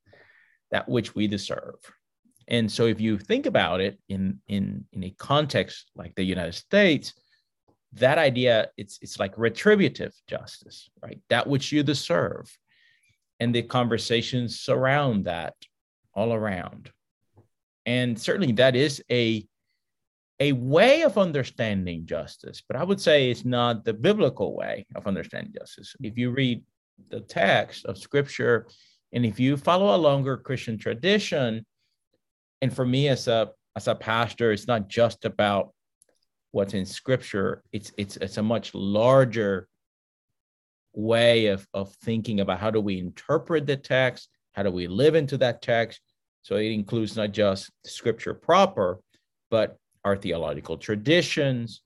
that 0.70 0.88
which 0.88 1.14
we 1.14 1.28
deserve. 1.28 1.76
And 2.48 2.70
so 2.70 2.86
if 2.86 3.00
you 3.00 3.18
think 3.18 3.46
about 3.46 3.80
it 3.80 3.98
in, 4.08 4.40
in, 4.48 4.84
in 4.92 5.04
a 5.04 5.10
context 5.10 5.90
like 5.94 6.14
the 6.14 6.24
United 6.24 6.54
States, 6.54 7.14
that 7.94 8.18
idea 8.18 8.70
it's 8.76 8.98
it's 9.02 9.18
like 9.18 9.36
retributive 9.36 10.14
justice 10.26 10.88
right 11.02 11.20
that 11.28 11.46
which 11.46 11.72
you 11.72 11.82
deserve 11.82 12.50
and 13.40 13.54
the 13.54 13.62
conversations 13.62 14.60
surround 14.60 15.26
that 15.26 15.54
all 16.14 16.32
around 16.32 16.90
and 17.84 18.18
certainly 18.18 18.52
that 18.52 18.76
is 18.76 19.02
a 19.10 19.46
a 20.42 20.52
way 20.52 21.02
of 21.02 21.18
understanding 21.26 22.04
justice 22.04 22.62
but 22.66 22.76
i 22.76 22.84
would 22.88 23.00
say 23.00 23.30
it's 23.30 23.44
not 23.44 23.84
the 23.84 23.94
biblical 24.08 24.50
way 24.56 24.86
of 24.96 25.06
understanding 25.06 25.52
justice. 25.58 25.94
If 26.00 26.18
you 26.18 26.30
read 26.30 26.58
the 27.14 27.20
text 27.20 27.86
of 27.86 27.98
scripture 28.06 28.66
and 29.12 29.24
if 29.24 29.38
you 29.38 29.56
follow 29.56 29.94
a 29.94 30.04
longer 30.08 30.36
christian 30.36 30.76
tradition 30.78 31.64
and 32.60 32.74
for 32.76 32.86
me 32.94 33.02
as 33.08 33.28
a 33.28 33.50
as 33.76 33.86
a 33.88 33.94
pastor 33.94 34.52
it's 34.52 34.68
not 34.72 34.88
just 34.88 35.24
about 35.24 35.64
what's 36.50 36.74
in 36.74 36.86
scripture 36.86 37.62
it's 37.72 37.92
it's 37.96 38.16
it's 38.24 38.38
a 38.38 38.48
much 38.54 38.74
larger 38.74 39.68
way 40.94 41.46
of 41.46 41.66
of 41.72 41.94
thinking 42.06 42.40
about 42.40 42.60
how 42.60 42.70
do 42.70 42.80
we 42.80 42.98
interpret 42.98 43.66
the 43.66 43.76
text 43.76 44.28
how 44.52 44.62
do 44.62 44.70
we 44.70 44.86
live 44.86 45.14
into 45.14 45.38
that 45.38 45.62
text. 45.62 46.00
So 46.42 46.56
it 46.56 46.72
includes 46.72 47.16
not 47.16 47.32
just 47.32 47.70
scripture 47.84 48.34
proper 48.34 49.00
but 49.50 49.76
our 50.04 50.16
theological 50.16 50.76
traditions 50.76 51.82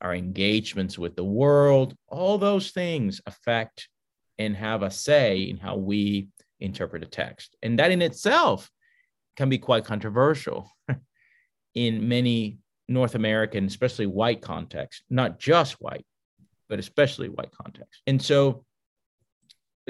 our 0.00 0.14
engagements 0.14 0.98
with 0.98 1.16
the 1.16 1.24
world 1.24 1.94
all 2.08 2.38
those 2.38 2.70
things 2.70 3.20
affect 3.26 3.88
and 4.38 4.56
have 4.56 4.82
a 4.82 4.90
say 4.90 5.42
in 5.42 5.56
how 5.56 5.76
we 5.76 6.28
interpret 6.60 7.02
a 7.02 7.06
text 7.06 7.56
and 7.62 7.78
that 7.78 7.90
in 7.90 8.02
itself 8.02 8.70
can 9.36 9.48
be 9.48 9.58
quite 9.58 9.84
controversial 9.84 10.70
in 11.74 12.08
many 12.08 12.58
North 12.88 13.14
American, 13.14 13.64
especially 13.66 14.06
white 14.06 14.42
context, 14.42 15.02
not 15.10 15.38
just 15.38 15.80
white, 15.80 16.04
but 16.68 16.78
especially 16.78 17.28
white 17.28 17.50
context. 17.52 18.00
And 18.06 18.20
so 18.20 18.64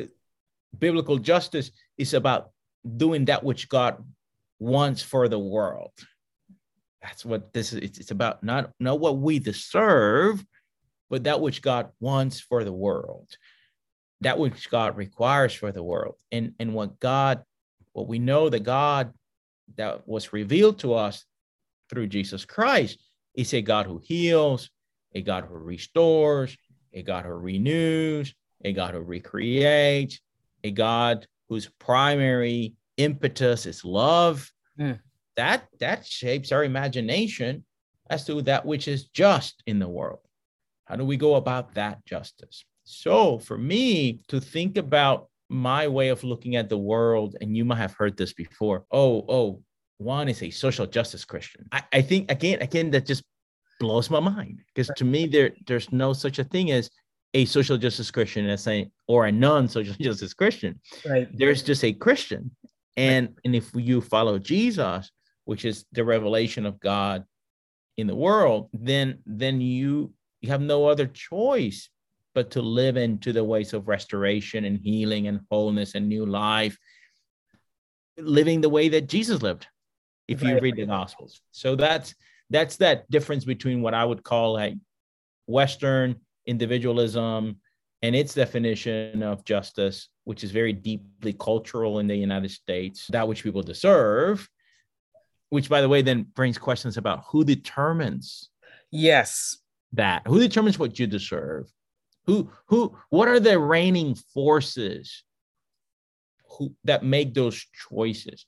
uh, 0.00 0.04
biblical 0.78 1.18
justice 1.18 1.70
is 1.98 2.14
about 2.14 2.50
doing 2.96 3.26
that 3.26 3.44
which 3.44 3.68
God 3.68 4.04
wants 4.58 5.02
for 5.02 5.28
the 5.28 5.38
world. 5.38 5.92
That's 7.02 7.24
what 7.24 7.52
this 7.52 7.72
is. 7.72 7.80
It's, 7.80 7.98
it's 7.98 8.10
about 8.10 8.42
not, 8.44 8.70
not 8.78 9.00
what 9.00 9.18
we 9.18 9.38
deserve, 9.38 10.44
but 11.10 11.24
that 11.24 11.40
which 11.40 11.60
God 11.60 11.90
wants 12.00 12.40
for 12.40 12.64
the 12.64 12.72
world, 12.72 13.28
that 14.20 14.38
which 14.38 14.70
God 14.70 14.96
requires 14.96 15.52
for 15.52 15.72
the 15.72 15.82
world. 15.82 16.14
And, 16.30 16.54
and 16.58 16.74
what 16.74 17.00
God, 17.00 17.42
what 17.92 18.08
we 18.08 18.18
know 18.18 18.48
that 18.48 18.60
God 18.60 19.12
that 19.76 20.06
was 20.06 20.32
revealed 20.32 20.78
to 20.80 20.94
us 20.94 21.24
through 21.90 22.06
Jesus 22.06 22.44
Christ 22.44 22.98
is 23.34 23.52
a 23.52 23.62
God 23.62 23.86
who 23.86 24.00
heals, 24.02 24.70
a 25.14 25.22
God 25.22 25.44
who 25.44 25.56
restores, 25.56 26.56
a 26.92 27.02
God 27.02 27.24
who 27.24 27.32
renews, 27.32 28.34
a 28.64 28.72
God 28.72 28.94
who 28.94 29.00
recreates, 29.00 30.20
a 30.64 30.70
God 30.70 31.26
whose 31.48 31.68
primary 31.78 32.74
impetus 32.96 33.66
is 33.66 33.84
love. 33.84 34.50
Mm. 34.78 34.98
That 35.36 35.64
that 35.80 36.04
shapes 36.06 36.52
our 36.52 36.64
imagination 36.64 37.64
as 38.10 38.24
to 38.26 38.42
that 38.42 38.66
which 38.66 38.88
is 38.88 39.04
just 39.08 39.62
in 39.66 39.78
the 39.78 39.88
world. 39.88 40.20
How 40.84 40.96
do 40.96 41.04
we 41.04 41.16
go 41.16 41.36
about 41.36 41.74
that 41.74 42.04
justice? 42.04 42.64
So 42.84 43.38
for 43.38 43.56
me 43.56 44.20
to 44.28 44.40
think 44.40 44.76
about 44.76 45.28
my 45.48 45.86
way 45.86 46.08
of 46.08 46.24
looking 46.24 46.56
at 46.56 46.68
the 46.68 46.78
world, 46.78 47.36
and 47.40 47.56
you 47.56 47.64
might 47.64 47.76
have 47.76 47.94
heard 47.94 48.16
this 48.16 48.32
before. 48.32 48.84
Oh, 48.90 49.24
oh, 49.28 49.62
one 49.98 50.28
is 50.28 50.42
a 50.42 50.50
social 50.50 50.86
justice 50.86 51.24
Christian. 51.24 51.66
I, 51.70 51.82
I 51.92 52.02
think 52.02 52.30
again, 52.30 52.60
again, 52.60 52.90
that 52.90 53.06
just 53.06 53.22
blows 53.78 54.10
my 54.10 54.20
mind 54.20 54.60
because 54.74 54.90
to 54.96 55.04
me, 55.04 55.26
there 55.26 55.52
there's 55.66 55.92
no 55.92 56.12
such 56.12 56.38
a 56.38 56.44
thing 56.44 56.70
as 56.70 56.90
a 57.34 57.44
social 57.44 57.78
justice 57.78 58.10
Christian 58.10 58.48
as 58.48 58.66
a 58.66 58.88
or 59.06 59.26
a 59.26 59.32
non-social 59.32 59.94
justice 60.00 60.34
Christian. 60.34 60.80
Right. 61.08 61.28
There's 61.32 61.62
just 61.62 61.84
a 61.84 61.92
Christian. 61.92 62.50
And 62.96 63.38
and 63.44 63.54
if 63.54 63.70
you 63.74 64.00
follow 64.00 64.38
Jesus, 64.38 65.10
which 65.44 65.64
is 65.64 65.84
the 65.92 66.04
revelation 66.04 66.66
of 66.66 66.80
God 66.80 67.24
in 67.96 68.06
the 68.06 68.14
world, 68.14 68.70
then 68.72 69.18
then 69.26 69.60
you 69.60 70.12
you 70.40 70.48
have 70.48 70.62
no 70.62 70.86
other 70.86 71.06
choice 71.06 71.88
but 72.34 72.50
to 72.52 72.62
live 72.62 72.96
into 72.96 73.32
the 73.32 73.44
ways 73.44 73.74
of 73.74 73.88
restoration 73.88 74.64
and 74.64 74.78
healing 74.78 75.28
and 75.28 75.40
wholeness 75.50 75.94
and 75.94 76.08
new 76.08 76.24
life 76.24 76.76
living 78.18 78.60
the 78.60 78.68
way 78.68 78.88
that 78.88 79.08
Jesus 79.08 79.42
lived 79.42 79.66
if 80.28 80.42
you 80.42 80.58
read 80.60 80.76
the 80.76 80.86
gospels. 80.86 81.42
So 81.50 81.76
that's 81.76 82.14
that's 82.52 82.76
that 82.76 83.10
difference 83.10 83.44
between 83.44 83.82
what 83.82 83.94
i 83.94 84.04
would 84.04 84.22
call 84.22 84.52
like 84.52 84.74
western 85.46 86.14
individualism 86.46 87.56
and 88.02 88.14
its 88.14 88.34
definition 88.34 89.22
of 89.22 89.44
justice 89.44 90.08
which 90.24 90.44
is 90.44 90.50
very 90.50 90.72
deeply 90.72 91.32
cultural 91.32 91.98
in 91.98 92.06
the 92.06 92.14
united 92.14 92.50
states 92.50 93.06
that 93.08 93.26
which 93.26 93.42
people 93.42 93.62
deserve 93.62 94.48
which 95.52 95.68
by 95.68 95.82
the 95.82 95.88
way 95.88 96.00
then 96.00 96.26
brings 96.34 96.56
questions 96.56 96.96
about 96.96 97.24
who 97.28 97.44
determines 97.44 98.48
yes 98.90 99.58
that 99.92 100.26
who 100.26 100.38
determines 100.38 100.78
what 100.78 100.98
you 100.98 101.06
deserve 101.06 101.70
who 102.24 102.50
who 102.66 102.96
what 103.10 103.28
are 103.28 103.38
the 103.38 103.58
reigning 103.58 104.14
forces 104.14 105.24
who 106.48 106.74
that 106.84 107.04
make 107.04 107.34
those 107.34 107.66
choices 107.88 108.46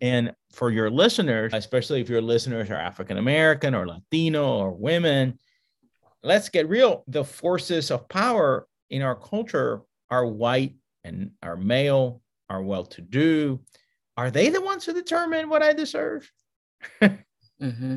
and 0.00 0.34
for 0.52 0.70
your 0.70 0.90
listeners, 0.90 1.52
especially 1.54 2.02
if 2.02 2.08
your 2.10 2.20
listeners 2.20 2.70
are 2.70 2.76
African 2.76 3.16
American 3.16 3.74
or 3.74 3.86
Latino 3.86 4.58
or 4.58 4.72
women, 4.72 5.38
let's 6.22 6.50
get 6.50 6.68
real. 6.68 7.02
The 7.08 7.24
forces 7.24 7.90
of 7.90 8.08
power 8.08 8.66
in 8.90 9.00
our 9.00 9.16
culture 9.16 9.80
are 10.10 10.26
white 10.26 10.74
and 11.02 11.30
are 11.42 11.56
male, 11.56 12.20
are 12.48 12.62
well 12.62 12.84
to 12.84 13.00
do. 13.00 13.60
Are 14.20 14.30
they 14.30 14.50
the 14.50 14.60
ones 14.60 14.84
who 14.84 14.92
determine 14.92 15.48
what 15.48 15.62
I 15.62 15.72
deserve? 15.72 16.30
mm-hmm. 17.02 17.96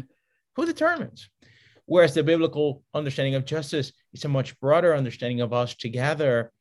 Who 0.56 0.65
determines? 0.65 1.30
Whereas 1.84 2.13
the 2.13 2.24
biblical 2.24 2.82
understanding 2.94 3.36
of 3.36 3.44
justice 3.44 3.92
is 4.13 4.24
a 4.24 4.30
much 4.30 4.58
broader 4.62 4.96
understanding 4.96 5.42
of 5.42 5.51
us 5.51 5.75
together 5.75 6.53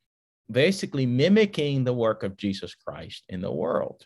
basically 0.51 1.07
mimicking 1.07 1.85
the 1.85 1.93
work 1.93 2.25
of 2.25 2.37
Jesus 2.37 2.75
Christ 2.75 3.23
in 3.29 3.41
the 3.41 3.53
world 3.53 4.05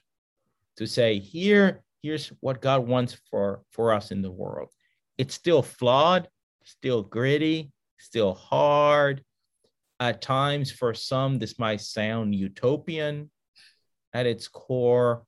to 0.77 0.87
say, 0.87 1.19
here, 1.19 1.83
here's 2.03 2.29
what 2.41 2.61
God 2.61 2.87
wants 2.87 3.17
for, 3.31 3.63
for 3.71 3.95
us 3.95 4.11
in 4.11 4.21
the 4.21 4.31
world. 4.31 4.69
It's 5.17 5.35
still 5.35 5.63
flawed, 5.63 6.29
still 6.65 7.03
gritty, 7.03 7.73
still 7.97 8.35
hard. 8.35 9.25
At 10.01 10.21
times, 10.21 10.71
for 10.71 10.93
some, 10.93 11.39
this 11.39 11.59
might 11.59 11.81
sound 11.81 12.35
utopian 12.35 13.31
at 14.13 14.27
its 14.27 14.49
core, 14.49 15.25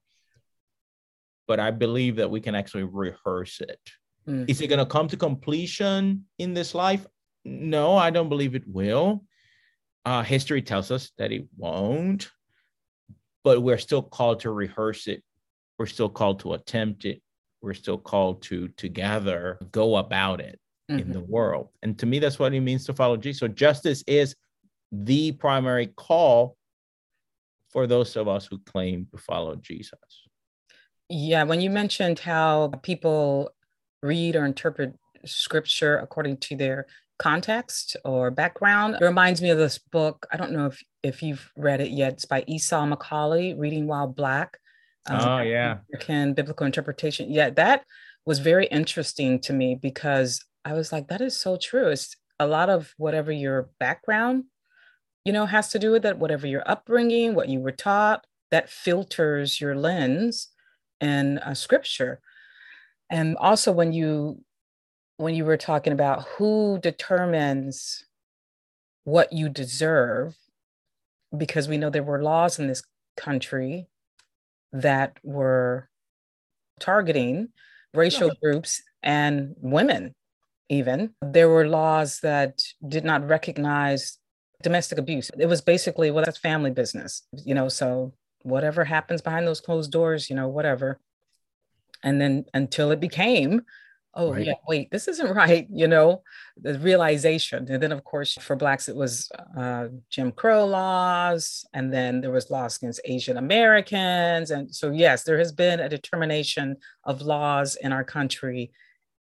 but 1.48 1.58
I 1.58 1.70
believe 1.70 2.16
that 2.16 2.30
we 2.30 2.40
can 2.40 2.54
actually 2.54 2.84
rehearse 2.84 3.60
it. 3.60 3.80
Mm. 4.28 4.48
Is 4.48 4.60
it 4.60 4.68
going 4.68 4.78
to 4.78 4.86
come 4.86 5.08
to 5.08 5.16
completion 5.16 6.26
in 6.38 6.52
this 6.54 6.74
life? 6.74 7.06
No, 7.44 7.96
I 7.96 8.10
don't 8.10 8.28
believe 8.28 8.54
it 8.54 8.68
will. 8.68 9.24
Uh, 10.04 10.22
history 10.22 10.62
tells 10.62 10.90
us 10.90 11.10
that 11.18 11.32
it 11.32 11.46
won't, 11.56 12.30
but 13.42 13.62
we're 13.62 13.78
still 13.78 14.02
called 14.02 14.40
to 14.40 14.50
rehearse 14.50 15.06
it. 15.06 15.22
We're 15.78 15.86
still 15.86 16.08
called 16.10 16.40
to 16.40 16.52
attempt 16.52 17.06
it. 17.06 17.22
We're 17.62 17.74
still 17.74 17.98
called 17.98 18.42
to 18.42 18.68
together 18.68 19.58
go 19.72 19.96
about 19.96 20.40
it 20.40 20.60
mm-hmm. 20.90 21.00
in 21.00 21.12
the 21.12 21.20
world. 21.20 21.70
And 21.82 21.98
to 21.98 22.06
me, 22.06 22.18
that's 22.18 22.38
what 22.38 22.54
it 22.54 22.60
means 22.60 22.84
to 22.86 22.94
follow 22.94 23.16
Jesus. 23.16 23.40
So 23.40 23.48
justice 23.48 24.04
is 24.06 24.36
the 24.92 25.32
primary 25.32 25.88
call 25.88 26.56
for 27.70 27.86
those 27.86 28.16
of 28.16 28.28
us 28.28 28.46
who 28.46 28.58
claim 28.58 29.06
to 29.12 29.18
follow 29.18 29.56
Jesus. 29.56 30.27
Yeah, 31.08 31.44
when 31.44 31.60
you 31.60 31.70
mentioned 31.70 32.18
how 32.18 32.68
people 32.82 33.50
read 34.02 34.36
or 34.36 34.44
interpret 34.44 34.94
scripture 35.24 35.98
according 35.98 36.36
to 36.36 36.56
their 36.56 36.86
context 37.18 37.96
or 38.04 38.30
background, 38.30 38.96
it 39.00 39.04
reminds 39.04 39.40
me 39.40 39.50
of 39.50 39.58
this 39.58 39.78
book. 39.78 40.26
I 40.32 40.36
don't 40.36 40.52
know 40.52 40.66
if, 40.66 40.82
if 41.02 41.22
you've 41.22 41.50
read 41.56 41.80
it 41.80 41.90
yet. 41.90 42.14
It's 42.14 42.24
by 42.26 42.44
Esau 42.46 42.86
McCaulley, 42.86 43.58
Reading 43.58 43.86
While 43.86 44.08
Black. 44.08 44.58
Um, 45.06 45.20
oh, 45.20 45.38
yeah. 45.40 45.78
American 45.88 46.34
Biblical 46.34 46.66
Interpretation. 46.66 47.32
Yeah, 47.32 47.50
that 47.50 47.84
was 48.26 48.40
very 48.40 48.66
interesting 48.66 49.40
to 49.40 49.54
me 49.54 49.74
because 49.74 50.44
I 50.64 50.74
was 50.74 50.92
like, 50.92 51.08
that 51.08 51.22
is 51.22 51.36
so 51.36 51.56
true. 51.56 51.88
It's 51.88 52.14
a 52.38 52.46
lot 52.46 52.68
of 52.68 52.92
whatever 52.98 53.32
your 53.32 53.70
background, 53.80 54.44
you 55.24 55.32
know, 55.32 55.46
has 55.46 55.70
to 55.70 55.78
do 55.78 55.90
with 55.90 56.04
it, 56.04 56.18
whatever 56.18 56.46
your 56.46 56.62
upbringing, 56.70 57.34
what 57.34 57.48
you 57.48 57.60
were 57.60 57.72
taught, 57.72 58.26
that 58.50 58.68
filters 58.68 59.60
your 59.60 59.74
lens 59.74 60.48
in 61.00 61.38
uh, 61.38 61.54
scripture. 61.54 62.20
And 63.10 63.36
also 63.36 63.72
when 63.72 63.92
you 63.92 64.42
when 65.16 65.34
you 65.34 65.44
were 65.44 65.56
talking 65.56 65.92
about 65.92 66.24
who 66.36 66.78
determines 66.80 68.04
what 69.04 69.32
you 69.32 69.48
deserve, 69.48 70.36
because 71.36 71.68
we 71.68 71.76
know 71.76 71.90
there 71.90 72.02
were 72.02 72.22
laws 72.22 72.58
in 72.58 72.68
this 72.68 72.82
country 73.16 73.88
that 74.72 75.18
were 75.24 75.88
targeting 76.78 77.48
racial 77.94 78.30
groups 78.40 78.82
and 79.02 79.54
women 79.60 80.14
even. 80.68 81.14
There 81.22 81.48
were 81.48 81.66
laws 81.66 82.20
that 82.20 82.62
did 82.86 83.04
not 83.04 83.26
recognize 83.26 84.18
domestic 84.62 84.98
abuse. 84.98 85.30
It 85.38 85.46
was 85.46 85.62
basically, 85.62 86.10
well, 86.10 86.24
that's 86.24 86.38
family 86.38 86.70
business, 86.70 87.22
you 87.44 87.54
know, 87.54 87.68
so 87.68 88.12
whatever 88.42 88.84
happens 88.84 89.22
behind 89.22 89.46
those 89.46 89.60
closed 89.60 89.90
doors, 89.90 90.30
you 90.30 90.36
know, 90.36 90.48
whatever. 90.48 91.00
And 92.02 92.20
then 92.20 92.44
until 92.54 92.90
it 92.90 93.00
became, 93.00 93.62
oh, 94.14 94.32
right. 94.32 94.46
yeah, 94.46 94.54
wait, 94.66 94.90
this 94.90 95.08
isn't 95.08 95.34
right, 95.34 95.66
you 95.70 95.88
know, 95.88 96.22
the 96.60 96.78
realization. 96.78 97.70
And 97.70 97.82
then, 97.82 97.92
of 97.92 98.04
course, 98.04 98.34
for 98.34 98.56
Blacks, 98.56 98.88
it 98.88 98.96
was 98.96 99.30
uh, 99.56 99.88
Jim 100.10 100.32
Crow 100.32 100.66
laws. 100.66 101.66
And 101.72 101.92
then 101.92 102.20
there 102.20 102.30
was 102.30 102.50
laws 102.50 102.76
against 102.76 103.00
Asian 103.04 103.36
Americans. 103.36 104.50
And 104.50 104.74
so, 104.74 104.90
yes, 104.90 105.24
there 105.24 105.38
has 105.38 105.52
been 105.52 105.80
a 105.80 105.88
determination 105.88 106.76
of 107.04 107.22
laws 107.22 107.76
in 107.76 107.92
our 107.92 108.04
country 108.04 108.70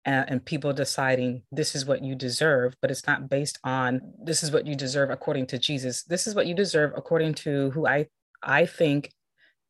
and, 0.04 0.30
and 0.30 0.44
people 0.44 0.72
deciding 0.72 1.42
this 1.52 1.74
is 1.74 1.84
what 1.84 2.02
you 2.02 2.14
deserve, 2.14 2.74
but 2.80 2.90
it's 2.90 3.06
not 3.06 3.28
based 3.28 3.58
on 3.62 4.00
this 4.22 4.42
is 4.42 4.50
what 4.50 4.66
you 4.66 4.74
deserve 4.74 5.10
according 5.10 5.46
to 5.48 5.58
Jesus. 5.58 6.02
This 6.04 6.26
is 6.26 6.34
what 6.34 6.46
you 6.46 6.54
deserve 6.54 6.92
according 6.96 7.34
to 7.34 7.70
who 7.70 7.86
I 7.86 8.06
I 8.42 8.66
think 8.66 9.12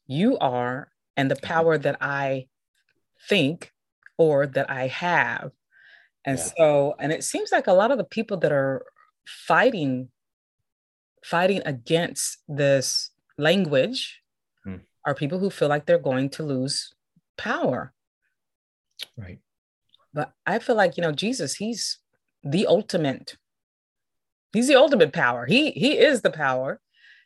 you 0.06 0.38
are 0.38 0.90
and 1.16 1.30
the 1.30 1.36
power 1.36 1.78
that 1.78 1.96
I 2.00 2.46
think 3.28 3.72
or 4.16 4.46
that 4.46 4.70
I 4.70 4.88
have. 4.88 5.50
And 6.24 6.38
yeah. 6.38 6.44
so, 6.56 6.94
and 6.98 7.12
it 7.12 7.24
seems 7.24 7.52
like 7.52 7.66
a 7.66 7.72
lot 7.72 7.90
of 7.90 7.98
the 7.98 8.04
people 8.04 8.36
that 8.38 8.52
are 8.52 8.84
fighting 9.26 10.08
fighting 11.24 11.60
against 11.66 12.38
this 12.48 13.10
language 13.36 14.20
hmm. 14.64 14.76
are 15.04 15.14
people 15.14 15.38
who 15.38 15.50
feel 15.50 15.68
like 15.68 15.84
they're 15.84 15.98
going 15.98 16.30
to 16.30 16.42
lose 16.42 16.94
power. 17.36 17.92
Right. 19.16 19.38
But 20.14 20.32
I 20.46 20.58
feel 20.58 20.76
like, 20.76 20.96
you 20.96 21.02
know, 21.02 21.12
Jesus, 21.12 21.56
he's 21.56 21.98
the 22.42 22.66
ultimate. 22.66 23.36
He's 24.52 24.68
the 24.68 24.76
ultimate 24.76 25.12
power. 25.12 25.46
He 25.46 25.72
he 25.72 25.98
is 25.98 26.22
the 26.22 26.30
power. 26.30 26.80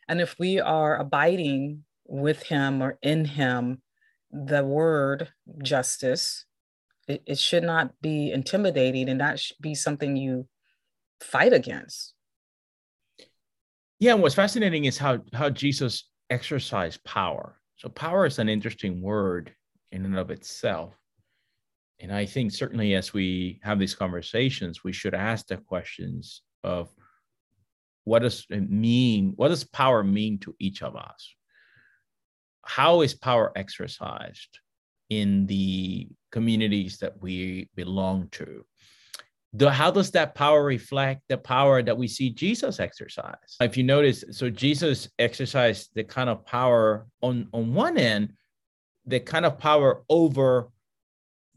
And 0.07 0.21
if 0.21 0.35
we 0.39 0.59
are 0.59 0.97
abiding 0.97 1.83
with 2.05 2.43
him 2.43 2.81
or 2.81 2.97
in 3.01 3.25
him, 3.25 3.81
the 4.31 4.63
word 4.63 5.29
justice, 5.61 6.45
it, 7.07 7.21
it 7.25 7.39
should 7.39 7.63
not 7.63 7.93
be 8.01 8.31
intimidating 8.31 9.09
and 9.09 9.19
not 9.19 9.41
be 9.61 9.75
something 9.75 10.15
you 10.15 10.47
fight 11.21 11.53
against. 11.53 12.13
Yeah, 13.99 14.13
and 14.13 14.21
what's 14.21 14.35
fascinating 14.35 14.85
is 14.85 14.97
how 14.97 15.19
how 15.33 15.49
Jesus 15.49 16.09
exercised 16.29 17.03
power. 17.03 17.59
So 17.77 17.89
power 17.89 18.25
is 18.25 18.39
an 18.39 18.49
interesting 18.49 19.01
word 19.01 19.53
in 19.91 20.05
and 20.05 20.17
of 20.17 20.31
itself. 20.31 20.93
And 21.99 22.11
I 22.11 22.25
think 22.25 22.51
certainly 22.51 22.95
as 22.95 23.13
we 23.13 23.59
have 23.63 23.79
these 23.79 23.95
conversations, 23.95 24.83
we 24.83 24.91
should 24.91 25.13
ask 25.13 25.47
the 25.47 25.57
questions 25.57 26.41
of 26.63 26.89
what 28.03 28.19
does 28.19 28.45
it 28.49 28.69
mean? 28.69 29.33
What 29.35 29.49
does 29.49 29.63
power 29.63 30.03
mean 30.03 30.39
to 30.39 30.55
each 30.59 30.81
of 30.81 30.95
us? 30.95 31.35
How 32.65 33.01
is 33.01 33.13
power 33.13 33.51
exercised 33.55 34.59
in 35.09 35.45
the 35.45 36.07
communities 36.31 36.97
that 36.99 37.21
we 37.21 37.69
belong 37.75 38.29
to? 38.31 38.65
The, 39.55 39.69
how 39.69 39.91
does 39.91 40.09
that 40.11 40.33
power 40.33 40.63
reflect 40.63 41.21
the 41.29 41.37
power 41.37 41.83
that 41.83 41.95
we 41.95 42.07
see 42.07 42.31
Jesus 42.31 42.79
exercise? 42.79 43.57
If 43.61 43.77
you 43.77 43.83
notice, 43.83 44.23
so 44.31 44.49
Jesus 44.49 45.09
exercised 45.19 45.91
the 45.93 46.03
kind 46.03 46.29
of 46.29 46.45
power 46.45 47.05
on, 47.21 47.47
on 47.53 47.73
one 47.73 47.97
end, 47.97 48.33
the 49.05 49.19
kind 49.19 49.45
of 49.45 49.59
power 49.59 50.03
over 50.09 50.69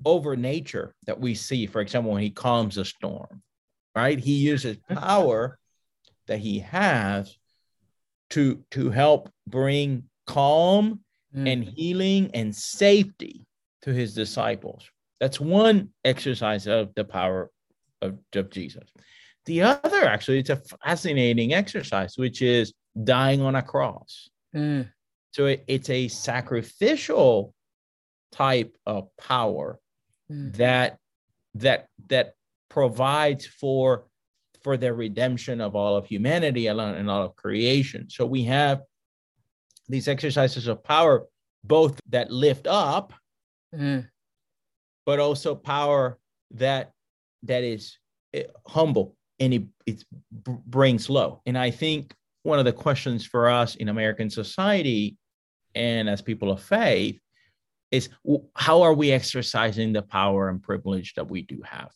over 0.05 0.37
nature 0.37 0.95
that 1.07 1.19
we 1.19 1.35
see, 1.35 1.67
for 1.67 1.81
example, 1.81 2.13
when 2.13 2.23
he 2.23 2.29
calms 2.29 2.77
a 2.77 2.85
storm, 2.85 3.43
right? 3.95 4.19
He 4.19 4.35
uses 4.35 4.77
power 4.91 5.59
that 6.27 6.39
he 6.39 6.61
has 6.61 7.37
to, 8.31 8.65
to 8.73 8.91
help 8.91 9.31
bring 9.47 10.05
calm 10.27 11.01
mm. 11.35 11.51
and 11.51 11.65
healing 11.65 12.31
and 12.35 12.55
safety 12.55 13.47
to 13.83 13.93
his 13.93 14.15
disciples. 14.15 14.89
That's 15.21 15.41
one 15.41 15.91
exercise 16.05 16.67
of 16.67 16.95
the 16.95 17.05
power 17.05 17.51
of, 18.03 18.19
of 18.35 18.51
Jesus. 18.51 18.89
The 19.47 19.63
other, 19.63 20.05
actually, 20.05 20.41
it's 20.41 20.51
a 20.51 20.61
fascinating 20.85 21.55
exercise, 21.55 22.15
which 22.17 22.43
is 22.43 22.75
dying 23.05 23.41
on 23.41 23.55
a 23.55 23.63
cross. 23.63 24.29
Mm. 24.55 24.91
So 25.33 25.47
it, 25.47 25.65
it's 25.69 25.91
a 25.91 26.09
sacrificial 26.09 27.55
type 28.33 28.77
of 28.85 29.09
power 29.17 29.79
mm. 30.31 30.55
that 30.57 30.99
that 31.55 31.89
that 32.09 32.35
provides 32.69 33.47
for 33.47 34.07
for 34.67 34.77
the 34.77 34.93
redemption 34.93 35.61
of 35.61 35.77
all 35.77 35.97
of 35.97 36.07
humanity 36.07 36.67
and 36.67 37.09
all 37.09 37.23
of 37.23 37.37
creation. 37.37 38.11
So 38.11 38.27
we 38.27 38.43
have 38.43 38.83
these 39.89 40.09
exercises 40.09 40.67
of 40.67 40.83
power, 40.83 41.25
both 41.63 42.01
that 42.09 42.33
lift 42.33 42.67
up, 42.67 43.13
mm. 43.73 44.05
but 45.05 45.21
also 45.21 45.55
power 45.55 46.19
that 46.51 46.91
that 47.45 47.63
is 47.63 47.97
eh, 48.35 48.43
humble 48.67 49.15
and 49.39 49.55
it, 49.55 49.63
it 49.87 50.05
brings 50.33 51.09
low. 51.09 51.43
And 51.47 51.57
I 51.57 51.71
think 51.71 52.13
one 52.43 52.59
of 52.59 52.65
the 52.65 52.73
questions 52.73 53.25
for 53.25 53.49
us 53.49 53.77
in 53.77 53.89
American 53.89 54.29
society 54.29 55.17
and 55.77 56.09
as 56.09 56.21
people 56.21 56.51
of 56.51 56.61
faith 56.61 57.21
is 57.93 58.09
how 58.57 58.83
are 58.83 58.95
we 58.95 59.13
exercising 59.13 59.93
the 59.93 60.03
power 60.03 60.49
and 60.49 60.61
privilege 60.61 61.15
that 61.15 61.31
we 61.31 61.43
do 61.43 61.63
have? 61.63 61.93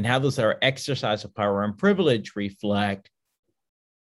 And 0.00 0.06
how 0.06 0.18
does 0.18 0.38
our 0.38 0.56
exercise 0.62 1.24
of 1.24 1.34
power 1.34 1.62
and 1.62 1.76
privilege 1.76 2.32
reflect 2.34 3.10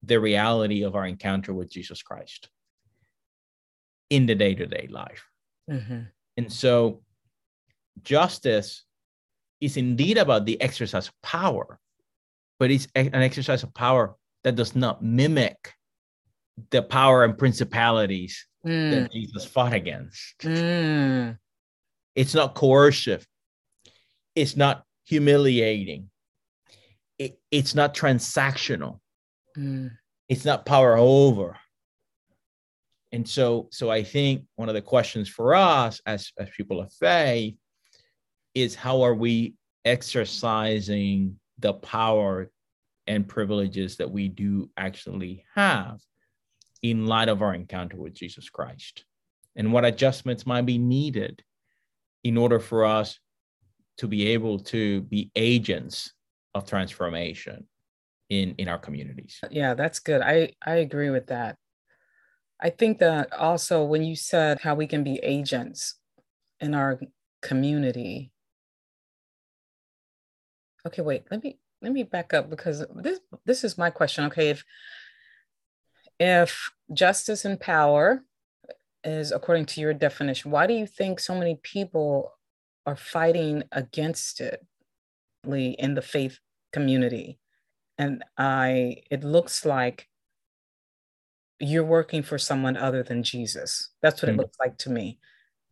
the 0.02 0.20
reality 0.20 0.82
of 0.82 0.96
our 0.96 1.06
encounter 1.06 1.54
with 1.54 1.72
Jesus 1.72 2.02
Christ 2.02 2.50
in 4.10 4.26
the 4.26 4.34
day 4.34 4.56
to 4.56 4.66
day 4.66 4.88
life? 4.90 5.24
Mm-hmm. 5.70 6.00
And 6.38 6.52
so, 6.52 7.04
justice 8.02 8.84
is 9.62 9.78
indeed 9.78 10.18
about 10.18 10.48
the 10.48 10.60
exercise 10.60 11.10
of 11.10 11.14
power, 11.22 11.80
but 12.58 12.72
it's 12.72 12.88
an 12.96 13.14
exercise 13.14 13.62
of 13.62 13.72
power 13.76 14.16
that 14.44 14.56
does 14.56 14.76
not 14.76 15.04
mimic 15.04 15.72
the 16.72 16.82
power 16.82 17.24
and 17.24 17.38
principalities 17.38 18.44
Mm. 18.66 18.90
that 18.90 19.12
Jesus 19.12 19.46
fought 19.46 19.74
against. 19.74 20.40
Mm. 20.40 21.38
It's 22.16 22.34
not 22.34 22.56
coercive. 22.56 23.28
It's 24.34 24.58
not 24.58 24.85
humiliating. 25.06 26.10
It, 27.18 27.40
it's 27.52 27.76
not 27.76 27.96
transactional. 27.96 29.00
Mm. 29.58 29.92
It's 30.28 30.46
not 30.46 30.66
power 30.66 30.98
over. 30.98 31.58
And 33.12 33.28
so, 33.28 33.70
so 33.72 33.90
I 33.90 34.04
think 34.04 34.44
one 34.56 34.68
of 34.68 34.76
the 34.76 34.82
questions 34.82 35.30
for 35.30 35.56
us 35.56 36.02
as, 36.06 36.32
as 36.38 36.50
people 36.50 36.82
of 36.82 36.92
faith 36.92 37.56
is 38.54 38.76
how 38.76 39.04
are 39.04 39.14
we 39.14 39.54
exercising 39.86 41.40
the 41.60 41.74
power 41.74 42.50
and 43.08 43.28
privileges 43.28 43.98
that 43.98 44.12
we 44.12 44.28
do 44.28 44.70
actually 44.76 45.46
have 45.54 46.00
in 46.82 47.06
light 47.06 47.30
of 47.30 47.42
our 47.42 47.54
encounter 47.54 47.96
with 47.96 48.14
Jesus 48.14 48.50
Christ? 48.50 49.06
And 49.56 49.72
what 49.72 49.86
adjustments 49.86 50.46
might 50.46 50.66
be 50.66 50.78
needed 50.78 51.42
in 52.26 52.36
order 52.36 52.60
for 52.60 52.84
us 52.84 53.20
to 53.98 54.08
be 54.08 54.28
able 54.28 54.60
to 54.60 55.02
be 55.02 55.32
agents 55.36 56.14
of 56.54 56.66
transformation 56.66 57.68
in, 58.30 58.56
in 58.58 58.68
our 58.68 58.78
communities? 58.78 59.40
Yeah, 59.52 59.74
that's 59.74 60.00
good. 60.00 60.22
I, 60.22 60.54
I 60.66 60.76
agree 60.76 61.10
with 61.10 61.28
that. 61.28 61.58
I 62.60 62.70
think 62.70 63.00
that 63.00 63.34
also 63.34 63.84
when 63.84 64.04
you 64.04 64.16
said 64.16 64.60
how 64.62 64.76
we 64.76 64.88
can 64.88 65.04
be 65.04 65.20
agents 65.22 65.96
in 66.60 66.74
our 66.74 67.00
community. 67.42 68.32
Okay, 70.88 71.02
wait, 71.02 71.24
let 71.30 71.44
me 71.44 71.60
let 71.82 71.92
me 71.92 72.04
back 72.04 72.34
up 72.34 72.50
because 72.50 72.86
this 72.96 73.20
this 73.46 73.64
is 73.64 73.78
my 73.78 73.90
question. 73.90 74.26
Okay, 74.26 74.50
if 74.50 74.64
if 76.20 76.72
justice 76.94 77.44
and 77.44 77.60
power 77.60 78.24
is 79.04 79.32
according 79.32 79.66
to 79.66 79.82
your 79.82 79.94
definition, 79.94 80.52
why 80.52 80.66
do 80.66 80.74
you 80.74 80.88
think 80.88 81.20
so 81.20 81.36
many 81.36 81.60
people 81.62 82.32
are 82.86 82.96
fighting 82.96 83.64
against 83.72 84.42
it 84.42 84.66
in 85.46 85.94
the 85.94 86.02
faith 86.02 86.40
community? 86.74 87.40
And 87.98 88.24
I 88.38 89.04
it 89.10 89.24
looks 89.24 89.66
like 89.66 90.10
you're 91.60 91.86
working 91.86 92.24
for 92.24 92.38
someone 92.38 92.78
other 92.78 93.04
than 93.04 93.24
Jesus. 93.24 93.90
That's 94.02 94.22
what 94.22 94.30
mm. 94.30 94.36
it 94.36 94.38
looks 94.38 94.58
like 94.60 94.78
to 94.80 94.90
me. 94.90 95.20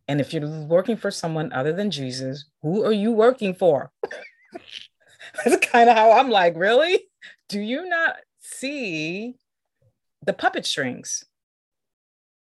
And 0.08 0.20
if 0.20 0.32
you're 0.32 0.46
working 0.46 0.96
for 0.96 1.10
someone 1.10 1.52
other 1.52 1.72
than 1.72 1.90
Jesus, 1.90 2.46
who 2.62 2.84
are 2.84 2.92
you 2.92 3.12
working 3.12 3.54
for? 3.54 3.90
That's 5.44 5.66
kind 5.66 5.88
of 5.88 5.96
how 5.96 6.12
I'm 6.12 6.30
like, 6.30 6.54
really? 6.56 7.00
Do 7.48 7.60
you 7.60 7.88
not 7.88 8.16
see 8.40 9.34
the 10.24 10.32
puppet 10.32 10.66
strings? 10.66 11.24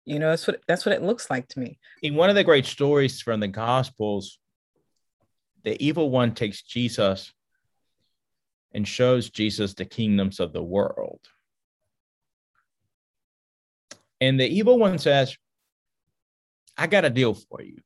You 0.07 0.19
know, 0.19 0.29
that's 0.29 0.47
what 0.47 0.61
that's 0.69 0.85
what 0.85 0.95
it 0.95 1.03
looks 1.03 1.31
like 1.31 1.49
to 1.49 1.61
me. 1.61 1.79
In 2.03 2.15
one 2.15 2.29
of 2.29 2.37
the 2.37 2.45
great 2.45 2.67
stories 2.67 3.23
from 3.23 3.41
the 3.41 3.49
Gospels, 3.49 4.39
the 5.65 5.83
evil 5.85 6.11
one 6.11 6.35
takes 6.35 6.63
Jesus 6.63 7.33
and 8.73 8.87
shows 8.87 9.31
Jesus 9.31 9.75
the 9.75 9.85
kingdoms 9.85 10.41
of 10.41 10.53
the 10.53 10.63
world. 10.63 11.21
And 14.21 14.39
the 14.39 14.47
evil 14.49 14.79
one 14.79 14.99
says, 14.99 15.37
I 16.77 16.87
got 16.87 17.05
a 17.05 17.11
deal 17.11 17.35
for 17.35 17.63
you. 17.63 17.79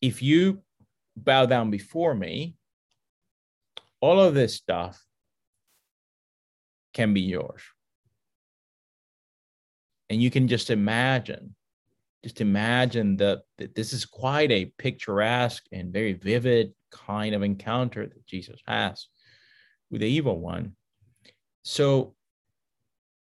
If 0.00 0.22
you 0.22 0.62
bow 1.16 1.46
down 1.46 1.70
before 1.70 2.14
me, 2.14 2.54
all 4.00 4.20
of 4.20 4.34
this 4.34 4.54
stuff 4.54 5.04
can 6.94 7.14
be 7.14 7.22
yours. 7.22 7.62
And 10.08 10.22
you 10.22 10.30
can 10.30 10.48
just 10.48 10.70
imagine, 10.70 11.54
just 12.22 12.40
imagine 12.40 13.16
that, 13.18 13.42
this 13.74 13.92
is 13.92 14.04
quite 14.04 14.50
a 14.50 14.72
picturesque 14.78 15.64
and 15.72 15.92
very 15.92 16.14
vivid 16.14 16.72
kind 16.90 17.34
of 17.34 17.42
encounter 17.42 18.06
that 18.06 18.26
Jesus 18.26 18.60
has 18.66 19.06
with 19.90 20.00
the 20.00 20.08
evil 20.08 20.38
one. 20.38 20.74
So 21.62 22.14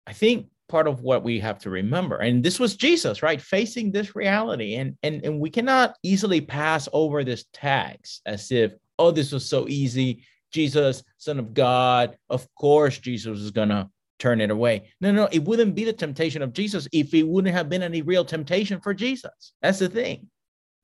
I 0.06 0.14
think 0.14 0.48
part 0.70 0.88
of 0.88 1.02
what 1.02 1.24
we 1.24 1.40
have 1.40 1.60
to 1.60 1.70
remember 1.70 2.18
and 2.18 2.44
this 2.44 2.60
was 2.60 2.76
jesus 2.76 3.22
right 3.22 3.42
facing 3.42 3.92
this 3.92 4.16
reality 4.16 4.76
and 4.76 4.98
and 5.04 5.24
and 5.24 5.40
we 5.40 5.50
cannot 5.50 5.96
easily 6.04 6.42
pass 6.42 6.88
over 6.94 7.24
this 7.24 7.46
text 7.54 8.22
as 8.26 8.52
if 8.52 8.72
oh 8.98 9.12
this 9.12 9.32
was 9.32 9.48
so 9.48 9.68
easy 9.68 10.24
jesus 10.52 11.04
son 11.18 11.38
of 11.38 11.54
god 11.54 12.18
of 12.30 12.48
course 12.56 12.98
jesus 12.98 13.40
is 13.40 13.52
gonna 13.52 13.88
turn 14.24 14.40
it 14.40 14.50
away. 14.50 14.90
No 15.02 15.12
no 15.12 15.28
it 15.32 15.44
wouldn't 15.44 15.76
be 15.76 15.84
the 15.84 15.92
temptation 15.92 16.42
of 16.42 16.54
jesus 16.54 16.88
if 16.94 17.14
it 17.14 17.28
wouldn't 17.28 17.54
have 17.54 17.70
been 17.70 17.84
any 17.84 18.02
real 18.02 18.24
temptation 18.24 18.80
for 18.80 18.94
jesus. 18.94 19.54
That's 19.62 19.80
the 19.80 19.90
thing 19.90 20.30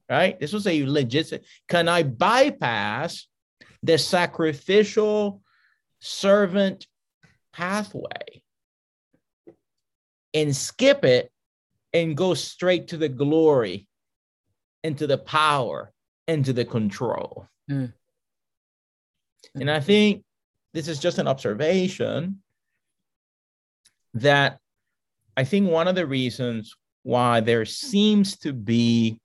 right? 0.09 0.39
This 0.39 0.53
was 0.53 0.67
a 0.67 0.85
legit 0.85 1.45
can 1.67 1.87
i 1.87 2.03
bypass 2.03 3.27
the 3.83 3.97
sacrificial 3.97 5.41
servant 5.99 6.87
pathway 7.53 8.41
and 10.33 10.55
skip 10.55 11.05
it 11.05 11.31
and 11.93 12.17
go 12.17 12.33
straight 12.33 12.89
to 12.89 12.97
the 12.97 13.09
glory 13.09 13.87
into 14.83 15.07
the 15.07 15.17
power 15.17 15.93
into 16.27 16.53
the 16.53 16.65
control? 16.65 17.47
Mm. 17.69 17.93
and 19.53 19.69
i 19.69 19.79
think 19.79 20.23
this 20.73 20.87
is 20.87 20.99
just 20.99 21.19
an 21.19 21.27
observation 21.27 22.41
that 24.13 24.59
i 25.37 25.43
think 25.43 25.69
one 25.69 25.87
of 25.87 25.95
the 25.95 26.05
reasons 26.05 26.75
why 27.03 27.39
there 27.39 27.65
seems 27.65 28.37
to 28.37 28.53
be 28.53 29.19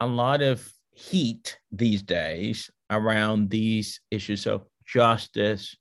a 0.00 0.06
lot 0.06 0.42
of 0.42 0.66
heat 0.92 1.58
these 1.72 2.02
days 2.02 2.70
around 2.90 3.50
these 3.50 4.00
issues 4.10 4.46
of 4.46 4.64
justice 4.86 5.76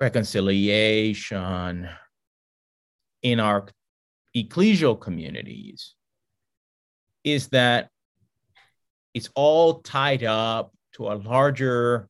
reconciliation 0.00 1.88
in 3.22 3.40
our 3.40 3.66
ecclesial 4.36 4.98
communities 4.98 5.94
is 7.24 7.48
that 7.48 7.88
it's 9.14 9.28
all 9.34 9.80
tied 9.80 10.24
up 10.24 10.72
to 10.92 11.08
a 11.08 11.14
larger 11.14 12.08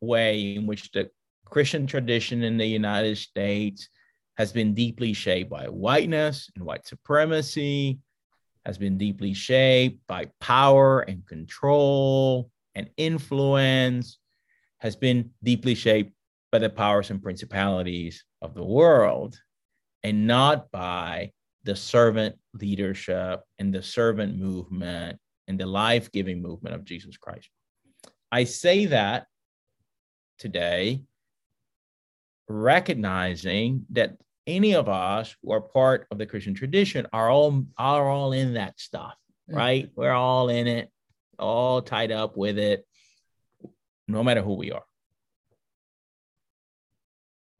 way 0.00 0.54
in 0.54 0.66
which 0.66 0.90
the 0.92 1.10
Christian 1.54 1.86
tradition 1.86 2.42
in 2.42 2.56
the 2.56 2.66
United 2.66 3.16
States 3.16 3.88
has 4.36 4.50
been 4.50 4.74
deeply 4.74 5.12
shaped 5.12 5.48
by 5.48 5.66
whiteness 5.66 6.50
and 6.56 6.64
white 6.64 6.84
supremacy, 6.84 8.00
has 8.66 8.76
been 8.76 8.98
deeply 8.98 9.32
shaped 9.32 10.00
by 10.08 10.26
power 10.40 11.02
and 11.02 11.24
control 11.28 12.50
and 12.74 12.90
influence, 12.96 14.18
has 14.78 14.96
been 14.96 15.30
deeply 15.44 15.76
shaped 15.76 16.12
by 16.50 16.58
the 16.58 16.68
powers 16.68 17.10
and 17.10 17.22
principalities 17.22 18.24
of 18.42 18.54
the 18.54 18.64
world 18.64 19.38
and 20.02 20.26
not 20.26 20.72
by 20.72 21.30
the 21.62 21.76
servant 21.76 22.34
leadership 22.54 23.42
and 23.60 23.72
the 23.72 23.80
servant 23.80 24.36
movement 24.36 25.20
and 25.46 25.60
the 25.60 25.66
life 25.66 26.10
giving 26.10 26.42
movement 26.42 26.74
of 26.74 26.84
Jesus 26.84 27.16
Christ. 27.16 27.48
I 28.32 28.42
say 28.42 28.86
that 28.86 29.28
today, 30.40 31.04
recognizing 32.48 33.86
that 33.90 34.16
any 34.46 34.74
of 34.74 34.88
us 34.88 35.34
who 35.42 35.52
are 35.52 35.60
part 35.60 36.06
of 36.10 36.18
the 36.18 36.26
Christian 36.26 36.54
tradition 36.54 37.06
are 37.12 37.30
all 37.30 37.64
are 37.78 38.08
all 38.08 38.32
in 38.32 38.54
that 38.54 38.78
stuff, 38.78 39.14
mm. 39.50 39.56
right? 39.56 39.84
Mm-hmm. 39.86 40.00
We're 40.00 40.12
all 40.12 40.48
in 40.48 40.66
it, 40.66 40.90
all 41.38 41.82
tied 41.82 42.12
up 42.12 42.36
with 42.36 42.58
it, 42.58 42.86
no 44.06 44.22
matter 44.22 44.42
who 44.42 44.54
we 44.54 44.72
are 44.72 44.84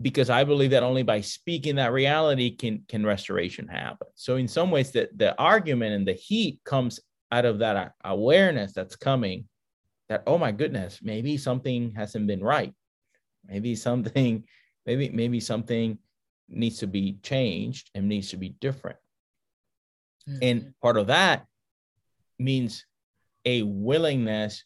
because 0.05 0.29
I 0.29 0.45
believe 0.45 0.71
that 0.71 0.83
only 0.83 1.03
by 1.03 1.21
speaking 1.21 1.77
that 1.77 1.93
reality 1.93 2.55
can 2.55 2.85
can 2.89 3.07
restoration 3.07 3.69
happen. 3.69 4.09
So 4.15 4.37
in 4.37 4.49
some 4.49 4.71
ways, 4.71 4.91
that 4.93 5.17
the 5.17 5.39
argument 5.39 5.95
and 5.95 6.07
the 6.07 6.13
heat 6.13 6.61
comes 6.65 7.01
out 7.31 7.45
of 7.45 7.59
that 7.61 7.93
awareness 8.05 8.73
that's 8.73 8.97
coming. 8.97 9.49
That 10.09 10.25
oh 10.27 10.39
my 10.39 10.53
goodness, 10.53 11.01
maybe 11.03 11.37
something 11.37 11.93
hasn't 11.97 12.27
been 12.27 12.43
right. 12.43 12.75
Maybe 13.47 13.75
something, 13.77 14.45
maybe 14.87 15.09
maybe 15.11 15.41
something 15.41 15.99
needs 16.49 16.79
to 16.79 16.87
be 16.87 17.19
changed 17.23 17.91
and 17.95 18.09
needs 18.09 18.31
to 18.31 18.37
be 18.37 18.51
different. 18.61 18.99
Mm-hmm. 20.29 20.39
And 20.43 20.75
part 20.83 20.97
of 20.97 21.09
that 21.09 21.47
means 22.39 22.85
a 23.45 23.63
willingness 23.63 24.65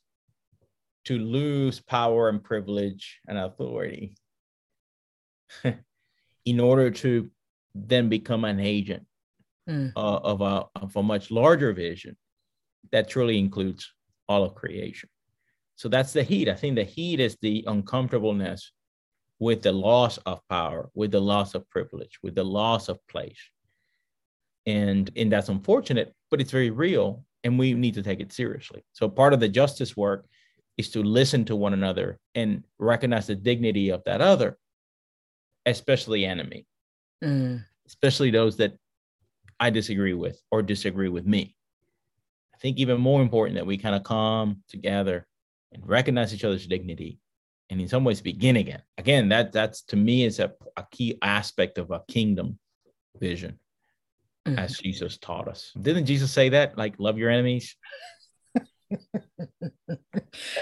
to 1.04 1.18
lose 1.18 1.81
power 1.81 2.28
and 2.28 2.42
privilege 2.42 3.20
and 3.26 3.38
authority 3.38 4.14
in 6.44 6.61
order 6.61 6.90
to 6.90 7.31
then 7.74 8.09
become 8.09 8.44
an 8.44 8.61
agent 8.61 9.04
mm. 9.68 9.92
uh, 9.96 10.16
of, 10.16 10.40
a, 10.40 10.64
of 10.76 10.96
a 10.96 11.02
much 11.02 11.31
larger 11.31 11.72
vision 11.72 12.16
that 12.92 13.09
truly 13.09 13.38
includes 13.38 13.92
all 14.28 14.44
of 14.44 14.54
creation. 14.54 15.09
So 15.76 15.88
that's 15.88 16.12
the 16.12 16.22
heat. 16.22 16.48
I 16.48 16.54
think 16.54 16.76
the 16.76 16.85
heat 16.85 17.20
is 17.20 17.37
the 17.40 17.64
uncomfortableness 17.66 18.72
with 19.40 19.62
the 19.62 19.72
loss 19.72 20.18
of 20.18 20.40
power, 20.48 20.90
with 20.94 21.12
the 21.12 21.20
loss 21.20 21.55
of 21.55 21.68
privilege, 21.70 22.18
with 22.22 22.35
the 22.35 22.44
loss 22.44 22.88
of 22.88 22.98
place. 23.07 23.38
And, 24.66 25.11
and 25.16 25.33
that's 25.33 25.48
unfortunate, 25.48 26.14
but 26.31 26.40
it's 26.40 26.51
very 26.51 26.70
real 26.70 27.24
and 27.44 27.59
we 27.59 27.72
need 27.74 27.94
to 27.94 28.03
take 28.03 28.20
it 28.20 28.33
seriously. 28.33 28.85
So 28.92 29.09
part 29.09 29.33
of 29.33 29.40
the 29.40 29.48
justice 29.48 29.96
work 29.96 30.27
is 30.77 30.90
to 30.90 31.03
listen 31.03 31.44
to 31.46 31.57
one 31.57 31.72
another 31.72 32.18
and 32.35 32.64
recognize 32.79 33.27
the 33.27 33.35
dignity 33.35 33.90
of 33.90 34.03
that 34.05 34.20
other, 34.20 34.59
especially 35.66 36.24
enemy, 36.24 36.66
mm. 37.24 37.62
especially 37.87 38.31
those 38.31 38.57
that 38.57 38.77
I 39.61 39.70
disagree 39.70 40.14
with 40.14 40.40
or 40.51 40.62
disagree 40.62 41.09
with 41.09 41.27
me. 41.27 41.55
I 42.55 42.59
think 42.59 42.79
even 42.79 43.01
more 43.01 43.22
important 43.22 43.57
that 43.57 43.66
we 43.66 43.79
kind 43.79 43.94
of 43.94 44.03
come 44.03 44.62
together 44.68 45.27
and 45.72 45.87
recognize 45.88 46.35
each 46.35 46.44
other's 46.44 46.66
dignity 46.66 47.18
and 47.70 47.81
in 47.81 47.88
some 47.88 48.04
ways 48.04 48.20
begin 48.20 48.57
again. 48.57 48.83
Again, 48.96 49.28
that 49.31 49.52
that's 49.52 49.83
to 49.83 49.96
me 49.96 50.24
is 50.24 50.38
a, 50.38 50.52
a 50.76 50.85
key 50.90 51.18
aspect 51.22 51.78
of 51.78 51.90
a 51.90 52.02
kingdom 52.09 52.59
vision 53.18 53.59
mm-hmm. 54.46 54.59
as 54.59 54.78
Jesus 54.78 55.18
taught 55.18 55.48
us. 55.48 55.72
Didn't 55.81 56.07
Jesus 56.07 56.31
say 56.31 56.50
that? 56.50 56.78
Like 56.78 56.94
love 56.98 57.18
your 57.18 57.31
enemies? 57.31 57.76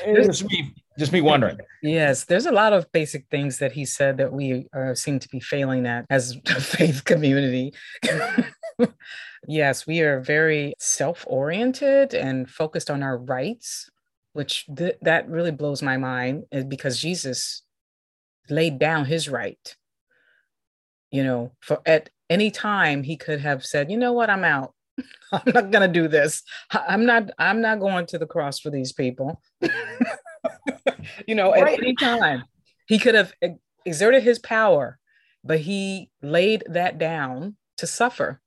just 0.05 0.45
me 0.45 0.75
just 0.99 1.13
me 1.13 1.21
wondering 1.21 1.59
yes 1.83 2.25
there's 2.25 2.47
a 2.47 2.53
lot 2.53 2.73
of 2.73 2.91
basic 2.93 3.27
things 3.31 3.59
that 3.59 3.73
he 3.73 3.85
said 3.85 4.17
that 4.17 4.33
we 4.33 4.67
uh, 4.77 4.95
seem 4.95 5.19
to 5.19 5.29
be 5.29 5.39
failing 5.39 5.87
at 5.87 6.05
as 6.11 6.37
a 6.47 6.61
faith 6.61 7.05
community 7.05 7.73
yes 9.47 9.87
we 9.87 10.01
are 10.01 10.21
very 10.21 10.75
self-oriented 10.79 12.15
and 12.15 12.51
focused 12.51 12.91
on 12.91 13.03
our 13.03 13.19
rights 13.19 13.89
which 14.37 14.67
th- 14.77 14.99
that 15.01 15.29
really 15.29 15.51
blows 15.51 15.83
my 15.83 15.97
mind 15.97 16.45
is 16.53 16.65
because 16.65 17.01
Jesus 17.01 17.63
laid 18.51 18.79
down 18.79 19.07
his 19.07 19.29
right. 19.29 19.75
You 21.11 21.25
know, 21.25 21.53
for 21.61 21.81
at 21.87 22.11
any 22.29 22.51
time 22.51 23.03
he 23.03 23.17
could 23.17 23.41
have 23.41 23.65
said, 23.65 23.91
you 23.91 23.97
know 23.97 24.13
what, 24.13 24.29
I'm 24.29 24.45
out. 24.45 24.75
I'm 25.33 25.53
not 25.55 25.71
gonna 25.71 25.89
do 25.89 26.07
this. 26.07 26.43
I'm 26.71 27.07
not, 27.07 27.31
I'm 27.39 27.63
not 27.63 27.81
going 27.81 28.07
to 28.07 28.19
the 28.19 28.27
cross 28.27 28.61
for 28.61 28.71
these 28.71 28.93
people. 28.93 29.41
you 31.27 31.35
know, 31.35 31.53
right. 31.53 31.75
at 31.75 31.79
any 31.79 31.95
time 31.95 32.45
he 32.87 32.99
could 32.99 33.15
have 33.15 33.33
exerted 33.87 34.23
his 34.23 34.39
power, 34.39 34.99
but 35.43 35.61
he 35.61 36.11
laid 36.23 36.63
that 36.69 36.99
down 36.99 37.57
to 37.79 37.87
suffer 37.87 38.43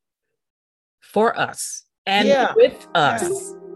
for 1.00 1.38
us 1.38 1.84
and 2.06 2.28
yeah. 2.28 2.54
with 2.56 2.88
us. 2.94 3.24
Yeah. 3.24 3.69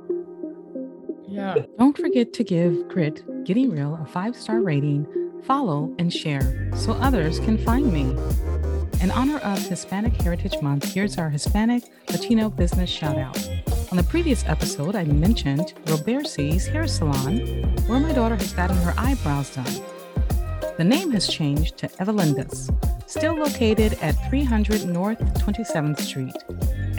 Yeah. 1.34 1.56
Don't 1.80 1.98
forget 1.98 2.32
to 2.34 2.44
give 2.44 2.88
Grit 2.90 3.24
Getting 3.44 3.72
Real 3.72 3.98
a 4.00 4.06
five 4.06 4.36
star 4.36 4.62
rating, 4.62 5.08
follow, 5.44 5.92
and 5.98 6.14
share 6.14 6.70
so 6.76 6.92
others 6.94 7.40
can 7.40 7.58
find 7.58 7.92
me. 7.92 8.16
In 9.02 9.10
honor 9.10 9.40
of 9.40 9.58
Hispanic 9.58 10.14
Heritage 10.22 10.62
Month, 10.62 10.94
here's 10.94 11.18
our 11.18 11.32
Hispanic 11.32 11.86
Latino 12.12 12.52
business 12.52 12.88
shout 12.88 13.18
out. 13.18 13.36
On 13.90 13.98
the 13.98 14.04
previous 14.04 14.46
episode, 14.46 14.96
I 14.96 15.06
mentioned 15.06 15.74
Robert's 15.88 16.36
Hair 16.68 16.88
Salon, 16.88 17.40
where 17.88 18.00
my 18.00 18.14
daughter 18.14 18.36
has 18.36 18.54
gotten 18.54 18.78
her 18.78 18.94
eyebrows 18.96 19.56
done. 19.56 19.82
The 20.78 20.84
name 20.84 21.10
has 21.12 21.28
changed 21.28 21.78
to 21.80 21.88
Evelinda's, 22.00 22.70
still 23.08 23.34
located 23.34 23.94
at 24.04 24.14
300 24.30 24.86
North 24.86 25.20
27th 25.44 26.00
Street, 26.00 26.36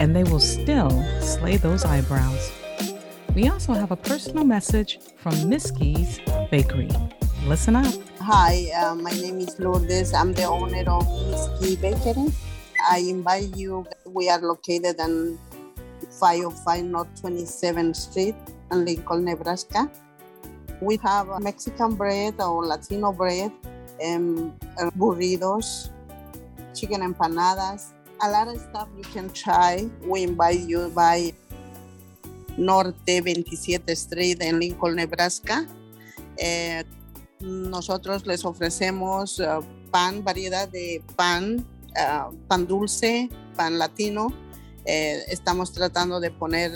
and 0.01 0.13
they 0.13 0.25
will 0.25 0.41
still 0.41 0.91
slay 1.21 1.55
those 1.55 1.85
eyebrows. 1.85 2.51
We 3.35 3.49
also 3.49 3.73
have 3.73 3.91
a 3.91 3.97
personal 3.97 4.45
message 4.45 4.97
from 5.17 5.33
Miski's 5.51 6.23
Bakery. 6.49 6.87
Listen 7.43 7.75
up. 7.75 7.93
Hi, 8.21 8.71
uh, 8.71 8.95
my 8.95 9.11
name 9.11 9.39
is 9.39 9.59
Lourdes. 9.59 10.13
I'm 10.13 10.31
the 10.31 10.45
owner 10.45 10.87
of 10.87 11.03
Miski 11.27 11.75
Bakery. 11.81 12.31
I 12.79 12.99
invite 12.99 13.51
you. 13.57 13.85
We 14.05 14.29
are 14.29 14.39
located 14.39 15.01
on 15.01 15.37
505 16.17 16.85
North 16.85 17.11
27th 17.21 17.97
Street 17.97 18.35
in 18.71 18.85
Lincoln, 18.85 19.25
Nebraska. 19.25 19.91
We 20.79 20.95
have 21.03 21.27
Mexican 21.41 21.95
bread 21.95 22.39
or 22.39 22.65
Latino 22.65 23.11
bread, 23.11 23.51
um, 24.01 24.55
burritos, 24.95 25.89
chicken 26.73 27.01
empanadas, 27.01 27.91
a 28.23 28.31
lot 28.31 28.47
of 28.47 28.55
stuff 28.61 28.87
you 28.95 29.03
can 29.11 29.29
try. 29.31 29.89
We 30.07 30.23
invite 30.23 30.61
you 30.61 30.87
by 30.95 31.33
Norte 32.57 33.21
27 33.21 33.91
Street 33.93 34.41
en 34.41 34.59
Lincoln, 34.59 34.95
Nebraska. 34.95 35.65
Eh, 36.37 36.83
nosotros 37.39 38.25
les 38.25 38.45
ofrecemos 38.45 39.39
uh, 39.39 39.63
pan, 39.91 40.23
variedad 40.23 40.67
de 40.69 41.03
pan, 41.15 41.65
uh, 41.91 42.33
pan 42.47 42.67
dulce, 42.67 43.29
pan 43.55 43.77
latino. 43.77 44.33
Eh, 44.85 45.23
estamos 45.29 45.71
tratando 45.71 46.19
de 46.19 46.31
poner 46.31 46.71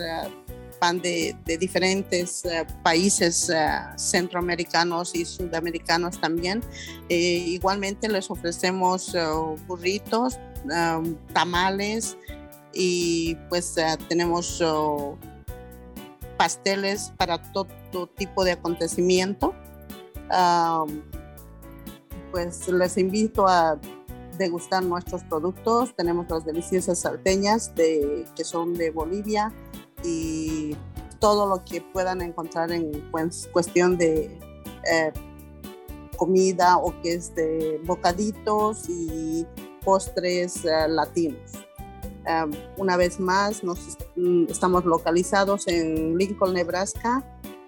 pan 0.79 0.99
de, 1.01 1.35
diferentes 1.59 2.43
países 2.83 3.51
centroamericanos 3.97 5.13
y 5.13 5.25
sudamericanos 5.25 6.19
también. 6.19 6.63
Eh, 7.09 7.17
igualmente 7.17 8.09
les 8.09 8.31
ofrecemos 8.31 9.15
burritos, 9.67 10.39
tamales 11.33 12.17
y 12.73 13.35
pues 13.49 13.75
tenemos 14.07 14.63
pasteles 16.39 17.11
para 17.17 17.37
todo 17.51 17.67
tipo 18.15 18.45
de 18.45 18.53
acontecimiento. 18.53 19.53
pues 22.31 22.67
les 22.69 22.97
invito 22.97 23.45
a 23.45 23.77
degustar 24.37 24.81
nuestros 24.83 25.21
productos. 25.25 25.93
Tenemos 25.97 26.29
las 26.29 26.45
deliciosas 26.45 26.99
salteñas 26.99 27.75
de, 27.75 28.25
que 28.37 28.45
son 28.45 28.73
de 28.73 28.89
Bolivia 28.89 29.51
y 30.01 30.77
todo 31.19 31.45
lo 31.45 31.65
que 31.65 31.81
puedan 31.81 32.21
encontrar 32.21 32.71
en 32.71 32.89
cuestión 33.51 33.97
de 33.97 34.39
eh, 34.89 35.11
comida 36.15 36.77
o 36.77 37.01
que 37.01 37.15
es 37.15 37.35
de 37.35 37.81
bocaditos 37.83 38.87
y 38.87 39.45
postres 39.83 40.63
eh, 40.63 40.87
latinos. 40.87 41.68
Em, 42.29 42.51
una 42.77 42.95
vez 42.95 43.19
más, 43.19 43.63
nos, 43.63 43.97
mm, 44.15 44.45
estamos 44.49 44.85
localizados 44.85 45.67
en 45.67 46.15
Lincoln, 46.15 46.53
Nebraska, 46.53 47.23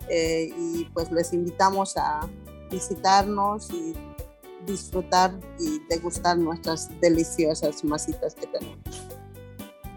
eh, 0.07 0.53
y 0.55 0.85
pues 0.93 1.11
les 1.11 1.33
invitamos 1.33 1.97
a 1.97 2.29
visitarnos 2.69 3.71
y 3.71 3.95
disfrutar 4.67 5.31
y 5.59 5.79
degustar 5.89 6.37
nuestras 6.37 6.91
deliciosas 7.01 7.83
masitas 7.83 8.35
que 8.35 8.45
tenemos. 8.45 8.77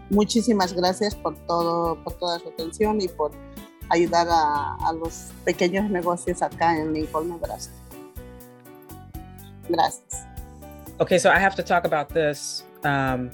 Muchísimas 0.09 0.73
gracias 0.73 1.13
por 1.13 1.35
todo, 1.45 2.03
por 2.03 2.13
toda 2.13 2.39
su 2.39 2.49
atención 2.49 2.99
y 3.01 3.07
por 3.07 3.33
ayudar 3.89 4.27
a, 4.31 4.77
a 4.77 4.93
los 4.93 5.27
pequeños 5.43 5.91
negocios 5.91 6.41
acá 6.41 6.75
en 6.75 6.91
Lincoln, 6.91 7.29
Nebraska. 7.29 7.73
Gracias. 9.69 10.25
Okay, 10.97 11.19
so 11.19 11.29
I 11.29 11.37
have 11.37 11.55
to 11.55 11.63
talk 11.63 11.85
about 11.85 12.09
this. 12.09 12.63
Um, 12.83 13.29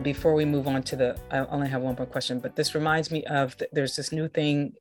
before 0.00 0.34
we 0.34 0.44
move 0.44 0.66
on 0.66 0.82
to 0.84 0.96
the, 0.96 1.18
I 1.30 1.40
only 1.46 1.68
have 1.68 1.82
one 1.82 1.94
more 1.96 2.06
question, 2.06 2.40
but 2.40 2.56
this 2.56 2.74
reminds 2.74 3.10
me 3.10 3.24
of 3.24 3.56
the, 3.58 3.68
there's 3.72 3.96
this 3.96 4.12
new 4.12 4.28
thing 4.28 4.74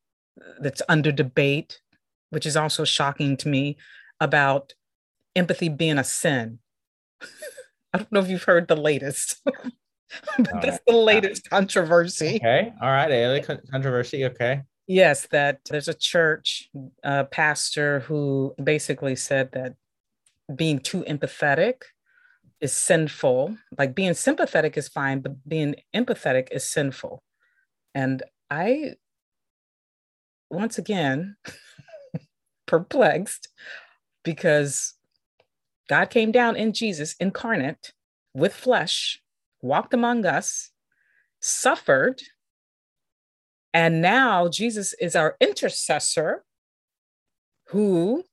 that's 0.60 0.82
under 0.88 1.12
debate, 1.12 1.82
which 2.30 2.45
is 2.45 2.56
also 2.56 2.86
shocking 2.86 3.36
to 3.38 3.50
me 3.50 3.78
about 4.19 4.74
empathy 5.36 5.69
being 5.69 5.97
a 5.97 6.04
sin. 6.04 6.60
I 7.93 7.97
don't 7.97 8.12
know 8.12 8.21
if 8.21 8.30
you've 8.30 8.43
heard 8.43 8.67
the 8.67 8.78
latest, 8.78 9.41
but 9.45 10.54
All 10.54 10.62
that's 10.62 10.65
right. 10.65 10.80
the 10.88 10.95
latest 10.95 11.50
controversy. 11.50 12.36
Okay. 12.38 12.74
All 12.82 12.89
right. 12.89 13.12
A 13.12 13.41
controversy. 13.69 14.26
Okay. 14.26 14.62
Yes, 14.88 15.28
that 15.32 15.60
there's 15.69 15.88
a 15.88 15.93
church 15.93 16.69
uh, 17.04 17.26
pastor 17.26 18.02
who 18.02 18.54
basically 18.62 19.15
said 19.15 19.52
that 19.54 19.76
being 20.56 20.80
too 20.80 21.04
empathetic 21.04 21.84
is 22.62 22.71
sinful. 22.71 23.58
Like 23.78 23.95
being 23.95 24.13
sympathetic 24.13 24.78
is 24.78 24.88
fine, 24.88 25.19
but 25.19 25.47
being 25.47 25.76
empathetic 25.95 26.47
is 26.52 26.63
sinful. 26.63 27.24
And 27.93 28.24
I, 28.50 28.93
once 30.50 30.78
again, 30.78 31.36
perplexed 32.67 33.50
because 34.24 34.93
God 35.89 36.10
came 36.10 36.32
down 36.32 36.56
in 36.56 36.71
Jesus 36.71 37.15
incarnate 37.19 37.91
with 38.34 38.54
flesh, 38.54 39.21
walked 39.62 39.93
among 39.93 40.26
us, 40.26 40.71
suffered, 41.41 42.21
and 43.74 44.02
now 44.02 44.47
Jesus 44.47 44.93
is 45.00 45.15
our 45.15 45.36
intercessor 45.39 46.43
who 47.67 48.24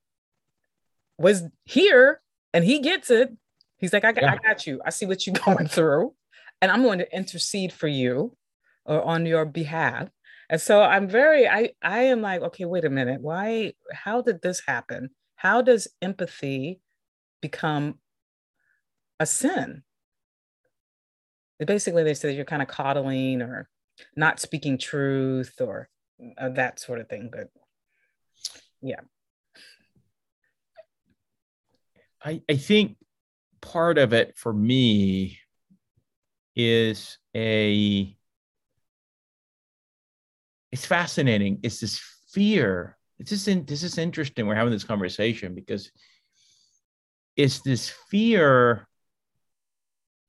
was 1.17 1.43
here 1.63 2.21
and 2.53 2.65
he 2.65 2.79
gets 2.79 3.09
it 3.09 3.31
He's 3.79 3.93
like, 3.93 4.05
I 4.05 4.11
got, 4.11 4.23
yeah. 4.23 4.33
I 4.33 4.37
got 4.47 4.67
you. 4.67 4.81
I 4.85 4.89
see 4.89 5.05
what 5.05 5.25
you're 5.25 5.35
going 5.45 5.67
through, 5.67 6.13
and 6.61 6.71
I'm 6.71 6.83
going 6.83 6.99
to 6.99 7.15
intercede 7.15 7.73
for 7.73 7.87
you 7.87 8.35
or 8.85 9.03
on 9.03 9.25
your 9.25 9.45
behalf. 9.45 10.09
And 10.49 10.59
so 10.59 10.81
I'm 10.81 11.07
very, 11.07 11.47
I, 11.47 11.71
I 11.81 12.03
am 12.03 12.21
like, 12.21 12.41
okay, 12.41 12.65
wait 12.65 12.85
a 12.85 12.89
minute. 12.89 13.21
Why, 13.21 13.73
how 13.93 14.21
did 14.21 14.41
this 14.41 14.61
happen? 14.65 15.11
How 15.35 15.61
does 15.61 15.87
empathy 16.01 16.81
become 17.41 17.99
a 19.19 19.25
sin. 19.25 19.83
Basically, 21.65 22.03
they 22.03 22.13
say 22.13 22.33
you're 22.33 22.45
kind 22.45 22.61
of 22.61 22.69
coddling 22.69 23.41
or 23.41 23.67
not 24.15 24.39
speaking 24.39 24.77
truth 24.77 25.59
or 25.59 25.89
uh, 26.37 26.49
that 26.49 26.79
sort 26.79 26.99
of 26.99 27.09
thing. 27.09 27.29
But 27.31 27.49
yeah. 28.81 29.01
I, 32.23 32.41
I 32.49 32.55
think 32.55 32.95
part 33.61 33.97
of 33.97 34.13
it 34.13 34.37
for 34.37 34.53
me 34.53 35.39
is 36.55 37.17
a 37.35 38.15
it's 40.71 40.85
fascinating. 40.85 41.59
It's 41.63 41.79
this 41.79 41.99
fear. 42.31 42.97
It's 43.17 43.31
just 43.31 43.47
in, 43.47 43.65
this 43.65 43.83
is 43.83 43.97
interesting. 43.97 44.47
We're 44.47 44.55
having 44.55 44.73
this 44.73 44.83
conversation 44.83 45.55
because 45.55 45.91
it's 47.35 47.61
this 47.61 47.89
fear. 48.09 48.87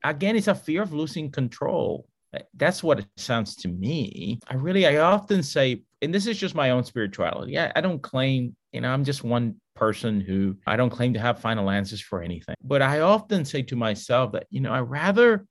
Again, 0.03 0.37
it's 0.37 0.49
a 0.49 0.55
fear 0.55 0.83
of 0.83 0.93
losing 0.93 1.31
control. 1.31 2.07
That's 2.55 2.83
what 2.83 3.01
it 3.01 3.07
sounds 3.17 3.57
to 3.57 3.69
me. 3.69 4.39
I 4.49 4.55
really, 4.55 4.87
I 4.87 4.99
often 4.99 5.43
say, 5.43 5.83
and 6.01 6.15
this 6.15 6.27
is 6.27 6.39
just 6.39 6.55
my 6.55 6.71
own 6.71 6.85
spirituality. 6.85 7.59
I, 7.59 7.73
I 7.77 7.81
don't 7.81 8.01
claim, 8.01 8.57
you 8.73 8.81
know, 8.81 8.91
I'm 8.91 9.05
just 9.05 9.25
one 9.25 9.57
person 9.75 10.21
who 10.21 10.57
I 10.67 10.77
don't 10.77 10.91
claim 10.91 11.15
to 11.15 11.21
have 11.21 11.41
final 11.41 11.71
answers 11.71 12.01
for 12.01 12.23
anything. 12.23 12.55
But 12.63 12.83
I 12.83 13.01
often 13.01 13.45
say 13.45 13.63
to 13.63 13.77
myself 13.77 14.33
that, 14.33 14.47
you 14.51 14.61
know, 14.61 14.73
I 14.73 14.81
rather, 14.81 15.47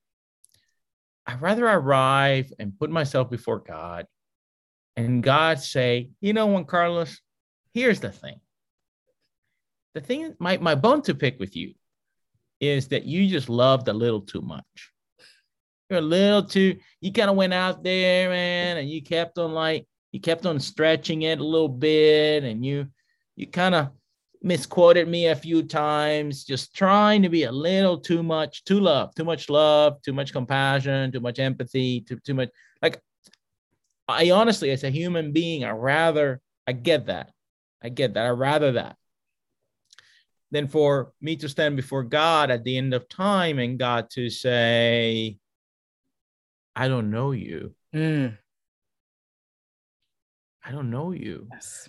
I 1.26 1.34
rather 1.34 1.66
arrive 1.66 2.52
and 2.58 2.78
put 2.78 2.90
myself 2.90 3.30
before 3.30 3.58
God 3.58 4.06
and 4.96 5.22
God 5.22 5.60
say, 5.60 6.10
you 6.20 6.32
know, 6.32 6.46
Juan 6.46 6.64
Carlos, 6.64 7.20
here's 7.74 8.00
the 8.00 8.12
thing. 8.12 8.40
The 9.94 10.00
thing, 10.00 10.34
my, 10.38 10.56
my 10.58 10.74
bone 10.74 11.02
to 11.02 11.14
pick 11.14 11.38
with 11.38 11.56
you 11.56 11.74
is 12.60 12.88
that 12.88 13.04
you 13.04 13.28
just 13.28 13.48
loved 13.48 13.88
a 13.88 13.92
little 13.92 14.20
too 14.20 14.40
much. 14.40 14.92
You're 15.88 15.98
a 15.98 16.02
little 16.02 16.44
too, 16.44 16.78
you 17.00 17.12
kind 17.12 17.30
of 17.30 17.36
went 17.36 17.52
out 17.52 17.82
there, 17.82 18.30
man, 18.30 18.76
and 18.76 18.88
you 18.88 19.02
kept 19.02 19.38
on 19.38 19.52
like, 19.52 19.86
you 20.12 20.20
kept 20.20 20.46
on 20.46 20.60
stretching 20.60 21.22
it 21.22 21.40
a 21.40 21.44
little 21.44 21.68
bit 21.68 22.44
and 22.44 22.64
you, 22.64 22.86
you 23.40 23.46
kind 23.46 23.74
of 23.74 23.88
misquoted 24.42 25.08
me 25.08 25.28
a 25.28 25.36
few 25.36 25.62
times, 25.62 26.44
just 26.44 26.74
trying 26.74 27.22
to 27.22 27.28
be 27.28 27.44
a 27.44 27.52
little 27.52 27.98
too 27.98 28.22
much, 28.22 28.64
too 28.64 28.80
love, 28.80 29.14
too 29.14 29.24
much 29.24 29.48
love, 29.48 30.00
too 30.02 30.12
much 30.12 30.32
compassion, 30.32 31.10
too 31.10 31.20
much 31.20 31.38
empathy, 31.38 32.02
too, 32.02 32.18
too 32.18 32.34
much. 32.34 32.50
Like 32.82 33.00
I 34.08 34.30
honestly, 34.30 34.70
as 34.70 34.84
a 34.84 34.90
human 34.90 35.32
being, 35.32 35.64
I 35.64 35.70
rather, 35.70 36.40
I 36.66 36.72
get 36.72 37.06
that. 37.06 37.32
I 37.82 37.88
get 37.88 38.14
that. 38.14 38.26
I 38.26 38.30
rather 38.30 38.72
that 38.72 38.96
than 40.50 40.66
for 40.68 41.12
me 41.20 41.36
to 41.36 41.48
stand 41.48 41.76
before 41.76 42.02
God 42.02 42.50
at 42.50 42.64
the 42.64 42.76
end 42.76 42.92
of 42.92 43.08
time 43.08 43.58
and 43.58 43.78
God 43.78 44.10
to 44.10 44.28
say, 44.28 45.38
I 46.74 46.88
don't 46.88 47.10
know 47.10 47.30
you. 47.32 47.74
Mm. 47.94 48.36
I 50.64 50.72
don't 50.72 50.90
know 50.90 51.12
you. 51.12 51.46
Yes. 51.52 51.88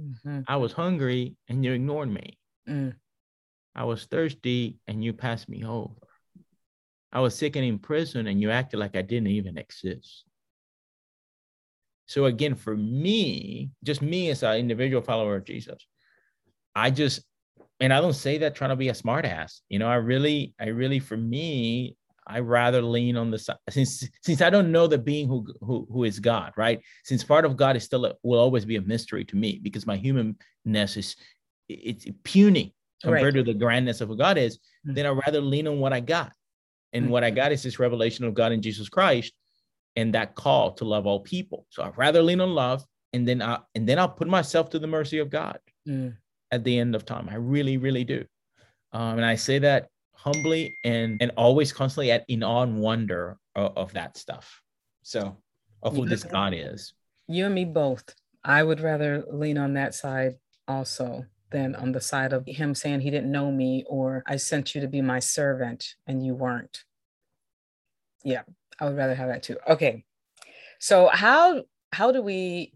Mm-hmm. 0.00 0.40
I 0.46 0.56
was 0.56 0.72
hungry 0.72 1.36
and 1.48 1.64
you 1.64 1.72
ignored 1.72 2.10
me. 2.10 2.38
Mm. 2.68 2.94
I 3.74 3.84
was 3.84 4.04
thirsty 4.04 4.78
and 4.86 5.04
you 5.04 5.12
passed 5.12 5.48
me 5.48 5.64
over. 5.64 5.94
I 7.12 7.20
was 7.20 7.34
sick 7.34 7.56
and 7.56 7.64
in 7.64 7.78
prison 7.78 8.26
and 8.26 8.40
you 8.40 8.50
acted 8.50 8.80
like 8.80 8.96
I 8.96 9.02
didn't 9.02 9.28
even 9.28 9.56
exist. 9.56 10.24
So 12.06 12.24
again, 12.24 12.54
for 12.54 12.76
me, 12.76 13.70
just 13.84 14.00
me 14.00 14.30
as 14.30 14.42
an 14.42 14.56
individual 14.56 15.02
follower 15.02 15.36
of 15.36 15.44
Jesus, 15.44 15.86
I 16.74 16.90
just, 16.90 17.20
and 17.80 17.92
I 17.92 18.00
don't 18.00 18.14
say 18.14 18.38
that 18.38 18.54
trying 18.54 18.70
to 18.70 18.76
be 18.76 18.88
a 18.88 18.94
smartass. 18.94 19.60
You 19.68 19.78
know, 19.78 19.88
I 19.88 19.96
really, 19.96 20.54
I 20.58 20.68
really, 20.68 21.00
for 21.00 21.16
me, 21.16 21.96
I 22.28 22.40
rather 22.40 22.82
lean 22.82 23.16
on 23.16 23.30
the 23.30 23.38
side 23.38 23.56
since 23.70 24.06
since 24.22 24.42
I 24.42 24.50
don't 24.50 24.70
know 24.70 24.86
the 24.86 24.98
being 24.98 25.26
who 25.26 25.46
who 25.60 25.88
who 25.90 26.04
is 26.04 26.20
God, 26.20 26.52
right? 26.56 26.80
Since 27.04 27.24
part 27.24 27.44
of 27.44 27.56
God 27.56 27.76
is 27.76 27.84
still 27.84 28.04
a, 28.04 28.14
will 28.22 28.38
always 28.38 28.64
be 28.64 28.76
a 28.76 28.82
mystery 28.82 29.24
to 29.26 29.36
me 29.36 29.58
because 29.62 29.86
my 29.86 29.96
humanness 29.96 30.96
is 30.96 31.16
it's 31.68 32.06
puny 32.24 32.74
compared 33.02 33.34
right. 33.34 33.34
to 33.34 33.42
the 33.42 33.58
grandness 33.58 34.00
of 34.00 34.08
who 34.08 34.16
God 34.16 34.36
is. 34.36 34.58
Mm-hmm. 34.58 34.94
Then 34.94 35.06
I 35.06 35.10
rather 35.10 35.40
lean 35.40 35.66
on 35.66 35.80
what 35.80 35.92
I 35.92 36.00
got, 36.00 36.32
and 36.92 37.04
mm-hmm. 37.04 37.12
what 37.12 37.24
I 37.24 37.30
got 37.30 37.52
is 37.52 37.62
this 37.62 37.78
revelation 37.78 38.24
of 38.24 38.34
God 38.34 38.52
in 38.52 38.60
Jesus 38.60 38.88
Christ, 38.88 39.32
and 39.96 40.14
that 40.14 40.34
call 40.34 40.72
to 40.74 40.84
love 40.84 41.06
all 41.06 41.20
people. 41.20 41.66
So 41.70 41.82
I'd 41.82 41.96
rather 41.96 42.22
lean 42.22 42.40
on 42.40 42.54
love, 42.54 42.84
and 43.14 43.26
then 43.26 43.40
I 43.40 43.60
and 43.74 43.88
then 43.88 43.98
I'll 43.98 44.08
put 44.08 44.28
myself 44.28 44.68
to 44.70 44.78
the 44.78 44.86
mercy 44.86 45.18
of 45.18 45.30
God 45.30 45.58
mm. 45.88 46.14
at 46.50 46.62
the 46.62 46.78
end 46.78 46.94
of 46.94 47.06
time. 47.06 47.28
I 47.30 47.36
really, 47.36 47.78
really 47.78 48.04
do, 48.04 48.24
um, 48.92 49.16
and 49.16 49.24
I 49.24 49.36
say 49.36 49.58
that 49.60 49.88
humbly 50.18 50.76
and 50.84 51.22
and 51.22 51.30
always 51.36 51.72
constantly 51.72 52.10
at 52.10 52.24
in 52.28 52.42
awe 52.42 52.62
and 52.62 52.78
wonder 52.80 53.38
of, 53.54 53.72
of 53.76 53.92
that 53.92 54.16
stuff. 54.16 54.60
So 55.02 55.36
of 55.82 55.94
who 55.94 56.06
this 56.06 56.24
God 56.24 56.52
is. 56.54 56.92
You 57.28 57.46
and 57.46 57.54
me 57.54 57.64
both. 57.64 58.14
I 58.44 58.62
would 58.62 58.80
rather 58.80 59.24
lean 59.30 59.58
on 59.58 59.74
that 59.74 59.94
side 59.94 60.34
also 60.66 61.24
than 61.50 61.74
on 61.76 61.92
the 61.92 62.00
side 62.00 62.32
of 62.32 62.44
him 62.46 62.74
saying 62.74 63.00
he 63.00 63.10
didn't 63.10 63.32
know 63.32 63.50
me 63.50 63.84
or 63.88 64.22
I 64.26 64.36
sent 64.36 64.74
you 64.74 64.80
to 64.80 64.88
be 64.88 65.00
my 65.00 65.18
servant 65.18 65.94
and 66.06 66.24
you 66.24 66.34
weren't. 66.34 66.84
Yeah, 68.24 68.42
I 68.80 68.86
would 68.86 68.96
rather 68.96 69.14
have 69.14 69.28
that 69.28 69.42
too. 69.42 69.56
Okay. 69.68 70.04
So 70.78 71.08
how 71.08 71.62
how 71.92 72.12
do 72.12 72.22
we 72.22 72.72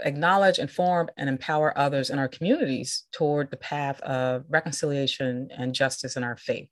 acknowledge, 0.00 0.58
inform, 0.58 1.08
and 1.16 1.28
empower 1.28 1.76
others 1.76 2.10
in 2.10 2.18
our 2.18 2.28
communities 2.28 3.04
toward 3.12 3.50
the 3.50 3.56
path 3.56 4.00
of 4.00 4.44
reconciliation 4.48 5.48
and 5.56 5.74
justice 5.74 6.16
in 6.16 6.24
our 6.24 6.36
faith? 6.36 6.68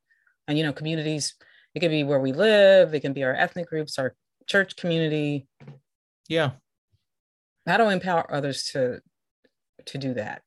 And 0.47 0.57
you 0.59 0.65
know, 0.65 0.73
communities, 0.73 1.35
it 1.75 1.81
can 1.81 1.91
be 1.91 2.05
where 2.05 2.21
we 2.21 2.33
live, 2.33 2.95
it 2.95 3.01
can 3.01 3.13
be 3.13 3.25
our 3.25 3.35
ethnic 3.35 3.69
groups, 3.69 3.99
our 3.99 4.15
church 4.47 4.77
community. 4.77 5.47
Yeah. 6.29 6.53
How 7.67 7.77
do 7.77 7.87
we 7.87 7.93
empower 7.93 8.33
others 8.33 8.71
to 8.73 9.01
to 9.87 9.99
do 9.99 10.15
that? 10.15 10.43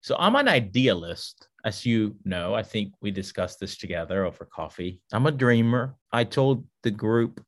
So 0.00 0.16
I'm 0.18 0.34
an 0.36 0.48
idealist 0.48 1.48
as 1.64 1.86
you 1.86 2.16
know, 2.24 2.54
I 2.54 2.62
think 2.62 2.92
we 3.00 3.10
discussed 3.10 3.60
this 3.60 3.76
together 3.76 4.24
over 4.24 4.44
coffee. 4.44 5.00
I'm 5.12 5.26
a 5.26 5.32
dreamer. 5.32 5.94
I 6.12 6.24
told 6.24 6.66
the 6.82 6.90
group, 6.90 7.44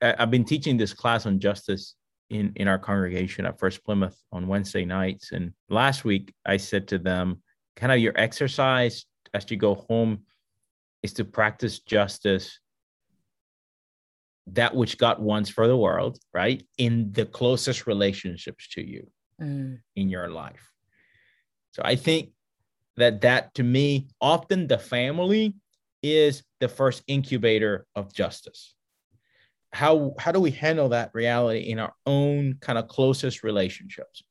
I've 0.00 0.30
been 0.30 0.44
teaching 0.44 0.76
this 0.76 0.92
class 0.92 1.26
on 1.26 1.40
justice 1.40 1.96
in, 2.30 2.52
in 2.56 2.68
our 2.68 2.78
congregation 2.78 3.46
at 3.46 3.58
First 3.58 3.84
Plymouth 3.84 4.16
on 4.32 4.46
Wednesday 4.46 4.84
nights. 4.84 5.32
And 5.32 5.52
last 5.68 6.04
week, 6.04 6.32
I 6.44 6.56
said 6.56 6.88
to 6.88 6.98
them, 6.98 7.42
kind 7.76 7.92
of 7.92 7.98
your 7.98 8.12
exercise 8.16 9.06
as 9.34 9.50
you 9.50 9.56
go 9.56 9.74
home 9.74 10.22
is 11.02 11.12
to 11.14 11.24
practice 11.24 11.78
justice 11.80 12.58
that 14.48 14.74
which 14.74 14.98
God 14.98 15.20
wants 15.20 15.50
for 15.50 15.68
the 15.68 15.76
world, 15.76 16.18
right? 16.32 16.62
In 16.78 17.12
the 17.12 17.26
closest 17.26 17.86
relationships 17.86 18.68
to 18.70 18.86
you 18.86 19.10
mm. 19.40 19.78
in 19.94 20.08
your 20.08 20.28
life. 20.28 20.72
So 21.72 21.82
I 21.84 21.96
think 21.96 22.30
that 22.96 23.20
that 23.20 23.54
to 23.54 23.62
me 23.62 24.08
often 24.20 24.66
the 24.66 24.78
family 24.78 25.54
is 26.02 26.42
the 26.60 26.68
first 26.68 27.02
incubator 27.06 27.86
of 27.94 28.12
justice 28.12 28.74
how 29.72 30.14
how 30.18 30.32
do 30.32 30.40
we 30.40 30.50
handle 30.50 30.90
that 30.90 31.10
reality 31.12 31.60
in 31.70 31.78
our 31.78 31.92
own 32.06 32.54
kind 32.60 32.78
of 32.78 32.88
closest 32.88 33.42
relationships? 33.42 34.22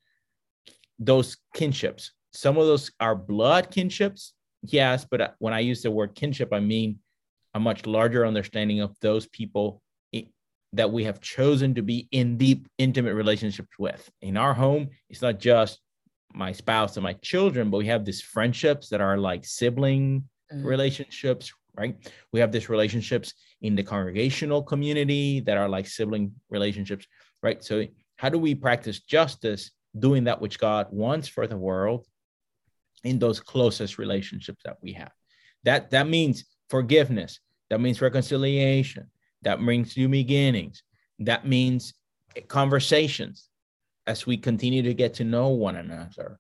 Those 0.99 1.37
kinships. 1.55 2.11
Some 2.33 2.57
of 2.57 2.65
those 2.65 2.91
are 2.99 3.15
blood 3.15 3.71
kinships 3.71 4.33
yes 4.63 5.05
but 5.09 5.35
when 5.37 5.53
i 5.53 5.59
use 5.59 5.83
the 5.83 5.91
word 5.91 6.15
kinship 6.15 6.51
i 6.51 6.59
mean 6.59 6.97
a 7.53 7.59
much 7.59 7.85
larger 7.85 8.25
understanding 8.25 8.81
of 8.81 8.95
those 9.01 9.27
people 9.27 9.81
that 10.73 10.91
we 10.91 11.03
have 11.05 11.21
chosen 11.21 11.73
to 11.73 11.81
be 11.81 12.07
in 12.11 12.37
deep 12.37 12.67
intimate 12.77 13.13
relationships 13.13 13.79
with. 13.79 14.09
In 14.21 14.37
our 14.37 14.53
home 14.53 14.89
it's 15.09 15.21
not 15.21 15.39
just 15.39 15.79
my 16.33 16.51
spouse 16.51 16.97
and 16.97 17.03
my 17.03 17.13
children, 17.13 17.69
but 17.69 17.77
we 17.77 17.87
have 17.87 18.05
these 18.05 18.21
friendships 18.21 18.89
that 18.89 19.01
are 19.01 19.17
like 19.17 19.45
sibling 19.45 20.25
mm-hmm. 20.53 20.65
relationships, 20.65 21.51
right? 21.77 21.95
We 22.33 22.39
have 22.39 22.51
these 22.51 22.69
relationships 22.69 23.33
in 23.61 23.75
the 23.75 23.83
congregational 23.83 24.63
community 24.63 25.39
that 25.41 25.57
are 25.57 25.69
like 25.69 25.87
sibling 25.87 26.33
relationships, 26.49 27.05
right? 27.43 27.63
So, 27.63 27.85
how 28.17 28.29
do 28.29 28.39
we 28.39 28.55
practice 28.55 28.99
justice 29.01 29.71
doing 29.97 30.23
that 30.23 30.41
which 30.41 30.59
God 30.59 30.87
wants 30.89 31.27
for 31.27 31.45
the 31.45 31.57
world 31.57 32.07
in 33.03 33.19
those 33.19 33.39
closest 33.39 33.99
relationships 33.99 34.63
that 34.65 34.77
we 34.81 34.93
have? 34.93 35.11
That 35.63 35.91
that 35.91 36.07
means 36.07 36.45
forgiveness. 36.69 37.39
That 37.69 37.79
means 37.79 38.01
reconciliation. 38.01 39.11
That 39.43 39.61
means 39.61 39.95
new 39.95 40.09
beginnings. 40.09 40.81
That 41.19 41.45
means 41.45 41.93
conversations 42.47 43.49
as 44.07 44.25
we 44.25 44.37
continue 44.37 44.81
to 44.83 44.93
get 44.93 45.15
to 45.15 45.23
know 45.23 45.49
one 45.49 45.75
another. 45.75 46.39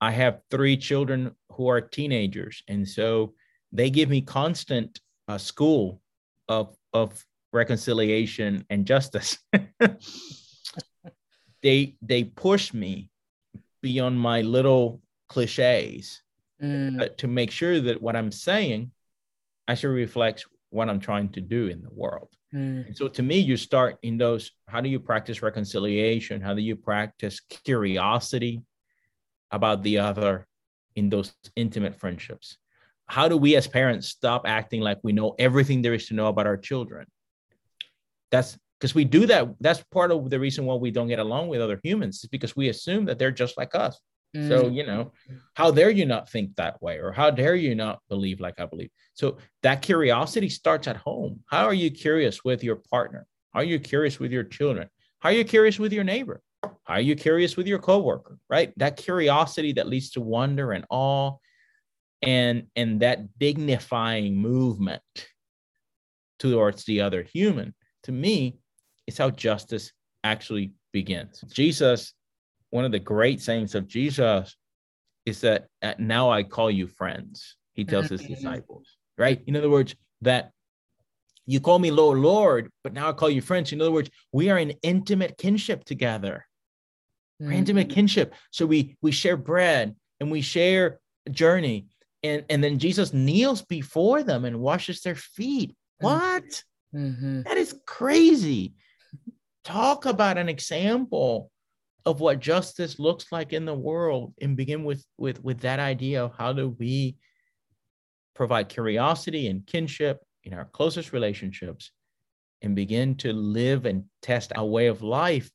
I 0.00 0.12
have 0.12 0.40
three 0.50 0.76
children 0.76 1.34
who 1.50 1.68
are 1.68 1.80
teenagers, 1.80 2.62
and 2.68 2.88
so 2.88 3.34
they 3.74 3.90
give 3.90 4.08
me 4.08 4.22
constant 4.22 5.00
uh, 5.28 5.36
school 5.36 6.00
of 6.48 6.74
of 6.92 7.24
reconciliation 7.52 8.64
and 8.70 8.86
justice. 8.86 9.38
they 11.62 11.96
they 12.00 12.24
push 12.24 12.72
me 12.72 13.10
beyond 13.82 14.18
my 14.18 14.40
little 14.40 15.02
cliches 15.28 16.22
mm. 16.62 16.98
but 16.98 17.18
to 17.18 17.26
make 17.26 17.50
sure 17.50 17.80
that 17.80 18.00
what 18.00 18.16
I'm 18.16 18.32
saying 18.32 18.90
actually 19.68 19.94
reflects 19.94 20.44
what 20.70 20.88
I'm 20.88 21.00
trying 21.00 21.30
to 21.30 21.40
do 21.40 21.68
in 21.68 21.82
the 21.82 21.92
world. 21.92 22.28
Mm. 22.54 22.96
so 22.96 23.08
to 23.08 23.22
me, 23.22 23.38
you 23.38 23.56
start 23.56 23.98
in 24.02 24.16
those 24.16 24.52
how 24.68 24.80
do 24.80 24.88
you 24.88 25.00
practice 25.00 25.42
reconciliation? 25.42 26.40
How 26.40 26.54
do 26.54 26.62
you 26.62 26.76
practice 26.76 27.40
curiosity 27.40 28.62
about 29.50 29.82
the 29.82 29.98
other 29.98 30.46
in 30.94 31.08
those 31.08 31.34
intimate 31.56 31.98
friendships? 31.98 32.58
How 33.06 33.28
do 33.28 33.36
we 33.36 33.56
as 33.56 33.66
parents 33.66 34.08
stop 34.08 34.42
acting 34.46 34.80
like 34.80 34.98
we 35.02 35.12
know 35.12 35.34
everything 35.38 35.82
there 35.82 35.94
is 35.94 36.06
to 36.08 36.14
know 36.14 36.26
about 36.26 36.46
our 36.46 36.56
children? 36.56 37.06
That's 38.30 38.58
because 38.80 38.94
we 38.94 39.04
do 39.04 39.26
that. 39.26 39.54
That's 39.60 39.82
part 39.92 40.10
of 40.10 40.30
the 40.30 40.40
reason 40.40 40.64
why 40.64 40.74
we 40.74 40.90
don't 40.90 41.08
get 41.08 41.18
along 41.18 41.48
with 41.48 41.60
other 41.60 41.80
humans, 41.82 42.24
is 42.24 42.28
because 42.28 42.56
we 42.56 42.68
assume 42.68 43.04
that 43.06 43.18
they're 43.18 43.30
just 43.30 43.56
like 43.56 43.74
us. 43.74 44.00
Mm. 44.36 44.48
So, 44.48 44.68
you 44.68 44.84
know, 44.84 45.12
how 45.54 45.70
dare 45.70 45.90
you 45.90 46.06
not 46.06 46.28
think 46.28 46.56
that 46.56 46.82
way? 46.82 46.98
Or 46.98 47.12
how 47.12 47.30
dare 47.30 47.54
you 47.54 47.74
not 47.74 48.00
believe 48.08 48.40
like 48.40 48.58
I 48.58 48.66
believe? 48.66 48.90
So 49.12 49.36
that 49.62 49.82
curiosity 49.82 50.48
starts 50.48 50.88
at 50.88 50.96
home. 50.96 51.40
How 51.46 51.66
are 51.66 51.74
you 51.74 51.90
curious 51.90 52.42
with 52.42 52.64
your 52.64 52.76
partner? 52.76 53.26
Are 53.52 53.64
you 53.64 53.78
curious 53.78 54.18
with 54.18 54.32
your 54.32 54.44
children? 54.44 54.88
How 55.20 55.28
are 55.28 55.32
you 55.32 55.44
curious 55.44 55.78
with 55.78 55.92
your 55.92 56.04
neighbor? 56.04 56.42
How 56.62 56.94
are 56.94 57.00
you 57.00 57.14
curious 57.14 57.56
with 57.56 57.68
your 57.68 57.78
coworker? 57.78 58.38
Right? 58.50 58.72
That 58.78 58.96
curiosity 58.96 59.72
that 59.74 59.86
leads 59.86 60.10
to 60.12 60.20
wonder 60.20 60.72
and 60.72 60.84
awe 60.90 61.36
and 62.24 62.66
and 62.76 63.00
that 63.00 63.38
dignifying 63.38 64.36
movement 64.36 65.02
towards 66.38 66.84
the 66.84 67.00
other 67.00 67.22
human 67.22 67.74
to 68.02 68.12
me 68.12 68.56
is 69.06 69.18
how 69.18 69.30
justice 69.30 69.92
actually 70.24 70.72
begins. 70.92 71.42
Jesus 71.52 72.14
one 72.74 72.84
of 72.84 72.90
the 72.90 72.98
great 72.98 73.40
sayings 73.40 73.76
of 73.76 73.86
Jesus 73.86 74.56
is 75.26 75.40
that 75.42 75.68
now 75.98 76.28
I 76.30 76.42
call 76.42 76.72
you 76.72 76.88
friends, 76.88 77.54
he 77.72 77.84
tells 77.84 78.08
his 78.08 78.20
mm-hmm. 78.20 78.34
disciples, 78.34 78.96
right? 79.16 79.40
In 79.46 79.54
other 79.54 79.70
words, 79.70 79.94
that 80.22 80.50
you 81.46 81.60
call 81.60 81.78
me 81.78 81.92
Lord, 81.92 82.18
Lord, 82.18 82.70
but 82.82 82.92
now 82.92 83.08
I 83.08 83.12
call 83.12 83.30
you 83.30 83.40
friends. 83.40 83.72
In 83.72 83.80
other 83.80 83.92
words, 83.92 84.10
we 84.32 84.50
are 84.50 84.58
in 84.58 84.74
intimate 84.82 85.38
kinship 85.38 85.84
together. 85.84 86.46
Mm-hmm. 87.40 87.52
intimate 87.52 87.90
kinship. 87.90 88.34
So 88.50 88.66
we 88.66 88.96
we 89.02 89.12
share 89.12 89.36
bread 89.36 89.94
and 90.18 90.30
we 90.30 90.40
share 90.40 90.98
a 91.26 91.30
journey. 91.30 91.86
And, 92.24 92.42
and 92.48 92.64
then 92.64 92.78
Jesus 92.78 93.12
kneels 93.12 93.62
before 93.62 94.22
them 94.22 94.46
and 94.46 94.58
washes 94.58 95.02
their 95.02 95.14
feet. 95.14 95.76
Mm-hmm. 96.02 96.06
What? 96.06 96.62
Mm-hmm. 96.94 97.42
That 97.42 97.58
is 97.58 97.78
crazy. 97.86 98.74
Talk 99.62 100.06
about 100.06 100.38
an 100.38 100.48
example 100.48 101.50
of 102.06 102.20
what 102.20 102.40
justice 102.40 102.98
looks 102.98 103.30
like 103.30 103.52
in 103.52 103.66
the 103.66 103.74
world 103.74 104.34
and 104.40 104.56
begin 104.56 104.84
with 104.84 105.04
with 105.18 105.42
with 105.42 105.60
that 105.60 105.80
idea 105.80 106.24
of 106.24 106.34
how 106.36 106.52
do 106.52 106.76
we 106.78 107.16
provide 108.34 108.68
curiosity 108.68 109.48
and 109.48 109.66
kinship 109.66 110.20
in 110.44 110.52
our 110.52 110.66
closest 110.66 111.12
relationships 111.12 111.92
and 112.62 112.74
begin 112.74 113.14
to 113.14 113.32
live 113.32 113.86
and 113.86 114.04
test 114.20 114.52
a 114.56 114.64
way 114.64 114.86
of 114.86 115.02
life 115.02 115.50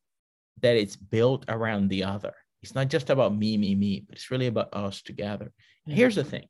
that 0.61 0.76
it's 0.76 0.95
built 0.95 1.45
around 1.49 1.88
the 1.88 2.03
other 2.03 2.34
it's 2.63 2.74
not 2.74 2.88
just 2.88 3.09
about 3.09 3.36
me 3.36 3.57
me 3.57 3.76
me 3.76 4.03
but 4.07 4.15
it's 4.15 4.32
really 4.32 4.47
about 4.47 4.74
us 4.74 5.01
together 5.03 5.51
and 5.86 5.95
here's 5.95 6.15
the 6.15 6.24
thing 6.24 6.47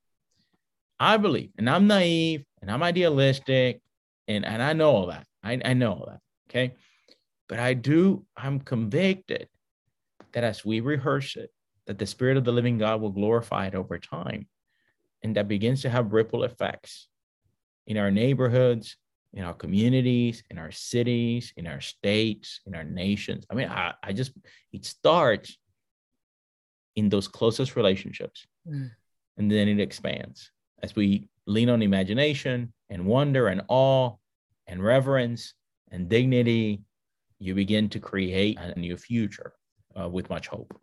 i 1.00 1.18
believe 1.18 1.52
and 1.58 1.70
i'm 1.70 1.88
naive 1.88 2.44
and 2.62 2.72
i'm 2.72 2.84
idealistic 2.84 3.82
and 4.28 4.46
and 4.46 4.62
i 4.62 4.74
know 4.74 4.92
all 4.92 5.08
that 5.08 5.26
i, 5.44 5.60
I 5.64 5.74
know 5.74 5.94
all 5.94 6.06
that 6.08 6.20
okay 6.50 6.74
but 7.48 7.60
i 7.60 7.74
do 7.74 8.26
i'm 8.38 8.60
convicted 8.60 9.48
that 10.34 10.44
as 10.44 10.66
we 10.66 10.80
rehearse 10.80 11.36
it, 11.36 11.52
that 11.88 11.98
the 11.98 12.06
Spirit 12.06 12.38
of 12.38 12.44
the 12.44 12.52
living 12.52 12.78
God 12.78 13.02
will 13.02 13.10
glorify 13.10 13.68
it 13.68 13.76
over 13.76 13.98
time. 13.98 14.48
And 15.24 15.36
that 15.36 15.48
begins 15.48 15.82
to 15.82 15.90
have 15.90 16.14
ripple 16.14 16.44
effects 16.44 17.08
in 17.88 17.98
our 17.98 18.12
neighborhoods, 18.12 18.96
in 19.34 19.44
our 19.44 19.54
communities, 19.54 20.44
in 20.50 20.58
our 20.58 20.72
cities, 20.72 21.54
in 21.58 21.68
our 21.68 21.82
states, 21.82 22.62
in 22.66 22.76
our 22.76 22.84
nations. 22.84 23.46
I 23.50 23.56
mean, 23.56 23.70
I, 23.70 23.94
I 24.04 24.14
just, 24.14 24.32
it 24.72 24.86
starts 24.86 25.58
in 26.96 27.10
those 27.10 27.28
closest 27.28 27.76
relationships. 27.76 28.46
Mm. 28.68 28.92
And 29.38 29.52
then 29.52 29.68
it 29.68 29.80
expands 29.80 30.52
as 30.84 30.96
we 30.96 31.28
lean 31.46 31.70
on 31.70 31.82
imagination 31.82 32.74
and 32.90 33.06
wonder 33.06 33.48
and 33.48 33.62
awe 33.68 34.16
and 34.68 34.84
reverence 34.84 35.54
and 35.92 36.10
dignity. 36.10 36.82
You 37.40 37.56
begin 37.56 37.90
to 37.90 38.00
create 38.00 38.60
a 38.60 38.78
new 38.78 38.98
future 38.98 39.54
uh, 40.00 40.10
with 40.10 40.30
much 40.30 40.48
hope. 40.48 40.80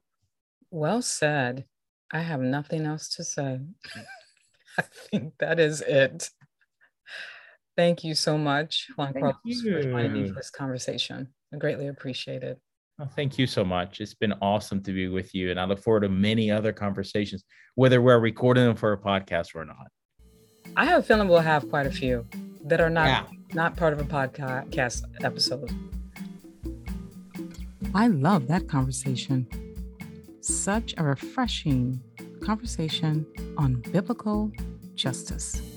Well 0.70 1.03
said. 1.03 1.64
I 2.12 2.20
have 2.20 2.40
nothing 2.40 2.86
else 2.86 3.09
to 3.16 3.24
say. 3.24 3.61
I 4.78 4.82
think 5.11 5.34
that 5.38 5.59
is 5.59 5.80
it. 5.80 6.30
Thank 7.76 8.05
you 8.05 8.14
so 8.14 8.38
much, 8.38 8.88
Juan 8.97 9.12
Carlos, 9.12 9.36
for 9.70 9.82
joining 9.82 10.12
me 10.12 10.28
for 10.28 10.34
this 10.34 10.51
conversation. 10.51 11.28
I 11.53 11.59
greatly 11.59 11.88
appreciate 11.88 12.42
it. 12.42 12.59
Oh, 12.99 13.05
thank 13.14 13.38
you 13.38 13.47
so 13.47 13.62
much. 13.62 14.01
It's 14.01 14.14
been 14.14 14.32
awesome 14.40 14.82
to 14.84 14.92
be 14.92 15.09
with 15.09 15.34
you, 15.34 15.51
and 15.51 15.61
I 15.61 15.64
look 15.64 15.82
forward 15.82 16.01
to 16.01 16.09
many 16.09 16.51
other 16.51 16.72
conversations, 16.72 17.44
whether 17.74 18.01
we're 18.01 18.18
recording 18.18 18.64
them 18.64 18.74
for 18.74 18.94
a 18.94 18.99
podcast 18.99 19.55
or 19.55 19.66
not. 19.66 19.88
I 20.78 20.86
have 20.86 21.01
a 21.01 21.03
feeling 21.03 21.28
we'll 21.28 21.40
have 21.40 21.68
quite 21.68 21.86
a 21.86 21.90
few 21.90 22.26
that 22.64 22.80
are 22.80 22.88
not 22.88 23.07
yeah. 23.07 23.24
not 23.53 23.76
part 23.76 23.92
of 23.92 24.01
a 24.01 24.05
podcast 24.05 25.03
episode. 25.22 25.70
I 27.94 28.07
love 28.07 28.49
that 28.49 28.66
conversation. 28.66 29.47
Such 30.40 30.94
a 30.97 31.05
refreshing 31.05 32.01
conversation 32.42 33.26
on 33.59 33.82
biblical 33.92 34.51
justice. 34.94 35.76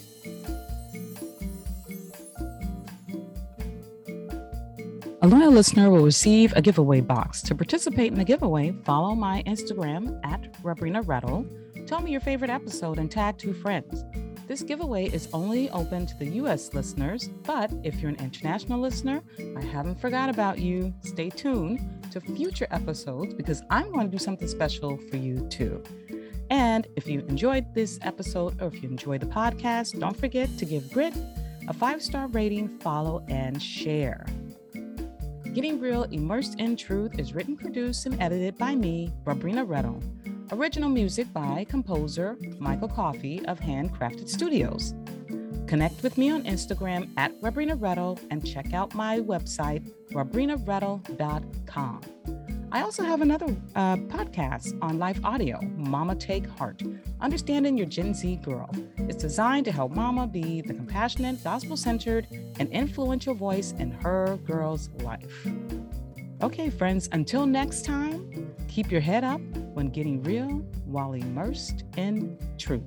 A 5.21 5.27
loyal 5.27 5.51
listener 5.51 5.89
will 5.89 6.05
receive 6.05 6.53
a 6.55 6.61
giveaway 6.61 7.01
box. 7.01 7.41
To 7.41 7.53
participate 7.53 8.13
in 8.13 8.17
the 8.17 8.23
giveaway, 8.23 8.71
follow 8.85 9.15
my 9.15 9.43
Instagram 9.45 10.17
at 10.23 10.53
Rabrina 10.63 11.03
Rettle. 11.03 11.45
Tell 11.85 11.99
me 11.99 12.11
your 12.11 12.21
favorite 12.21 12.49
episode 12.49 12.99
and 12.99 13.11
tag 13.11 13.37
two 13.37 13.53
friends. 13.53 14.05
This 14.47 14.63
giveaway 14.63 15.07
is 15.07 15.27
only 15.33 15.69
open 15.71 16.05
to 16.05 16.17
the 16.17 16.29
US 16.43 16.73
listeners, 16.73 17.27
but 17.43 17.69
if 17.83 17.99
you're 17.99 18.11
an 18.11 18.15
international 18.21 18.79
listener, 18.79 19.21
I 19.57 19.61
haven't 19.61 19.99
forgot 19.99 20.29
about 20.29 20.59
you. 20.59 20.93
Stay 21.01 21.29
tuned 21.29 21.81
to 22.11 22.21
future 22.21 22.67
episodes 22.71 23.33
because 23.33 23.61
I'm 23.69 23.91
going 23.91 24.09
to 24.09 24.17
do 24.17 24.23
something 24.23 24.47
special 24.47 24.95
for 25.09 25.17
you 25.17 25.45
too. 25.49 25.83
And 26.49 26.87
if 26.95 27.07
you 27.07 27.19
enjoyed 27.27 27.75
this 27.75 27.99
episode 28.03 28.61
or 28.61 28.67
if 28.67 28.81
you 28.81 28.87
enjoyed 28.87 29.19
the 29.19 29.27
podcast, 29.27 29.99
don't 29.99 30.15
forget 30.15 30.57
to 30.57 30.63
give 30.63 30.89
Grit 30.93 31.13
a 31.67 31.73
five 31.73 32.01
star 32.01 32.27
rating, 32.27 32.79
follow, 32.79 33.25
and 33.27 33.61
share. 33.61 34.25
Getting 35.53 35.79
Real 35.79 36.03
Immersed 36.03 36.59
in 36.59 36.75
Truth 36.75 37.17
is 37.17 37.33
written, 37.33 37.57
produced, 37.57 38.05
and 38.05 38.21
edited 38.21 38.55
by 38.57 38.75
me, 38.75 39.11
Rabrina 39.25 39.65
Rettle. 39.67 39.99
Original 40.51 40.89
music 40.89 41.31
by 41.33 41.65
composer 41.67 42.37
Michael 42.59 42.87
Coffey 42.87 43.43
of 43.45 43.59
Handcrafted 43.59 44.29
Studios. 44.29 44.93
Connect 45.65 46.03
with 46.03 46.19
me 46.19 46.29
on 46.29 46.43
Instagram 46.43 47.09
at 47.17 47.39
Rabrina 47.41 47.77
Rettle 47.79 48.19
and 48.29 48.45
check 48.45 48.73
out 48.73 48.93
my 48.93 49.19
website, 49.19 49.91
rabrinarettle.com. 50.11 52.01
I 52.71 52.81
also 52.81 53.01
have 53.01 53.21
another 53.21 53.47
uh, 53.75 53.95
podcast 53.95 54.77
on 54.83 54.99
life 54.99 55.19
audio, 55.25 55.59
Mama 55.75 56.13
Take 56.13 56.45
Heart, 56.45 56.83
Understanding 57.19 57.75
Your 57.75 57.87
Gen 57.87 58.13
Z 58.13 58.35
Girl. 58.43 58.69
It's 58.97 59.17
designed 59.17 59.65
to 59.65 59.71
help 59.71 59.91
Mama 59.91 60.27
be 60.27 60.61
the 60.61 60.75
compassionate, 60.75 61.43
gospel 61.43 61.75
centered, 61.75 62.27
and 62.59 62.69
influential 62.69 63.33
voice 63.33 63.73
in 63.79 63.89
her 63.89 64.37
girl's 64.45 64.89
life. 64.99 65.47
Okay, 66.43 66.69
friends, 66.69 67.09
until 67.11 67.47
next 67.47 67.85
time, 67.85 68.53
keep 68.67 68.91
your 68.91 69.01
head 69.01 69.23
up 69.23 69.41
when 69.73 69.89
getting 69.89 70.21
real 70.21 70.49
while 70.85 71.13
immersed 71.13 71.85
in 71.97 72.37
truth. 72.59 72.83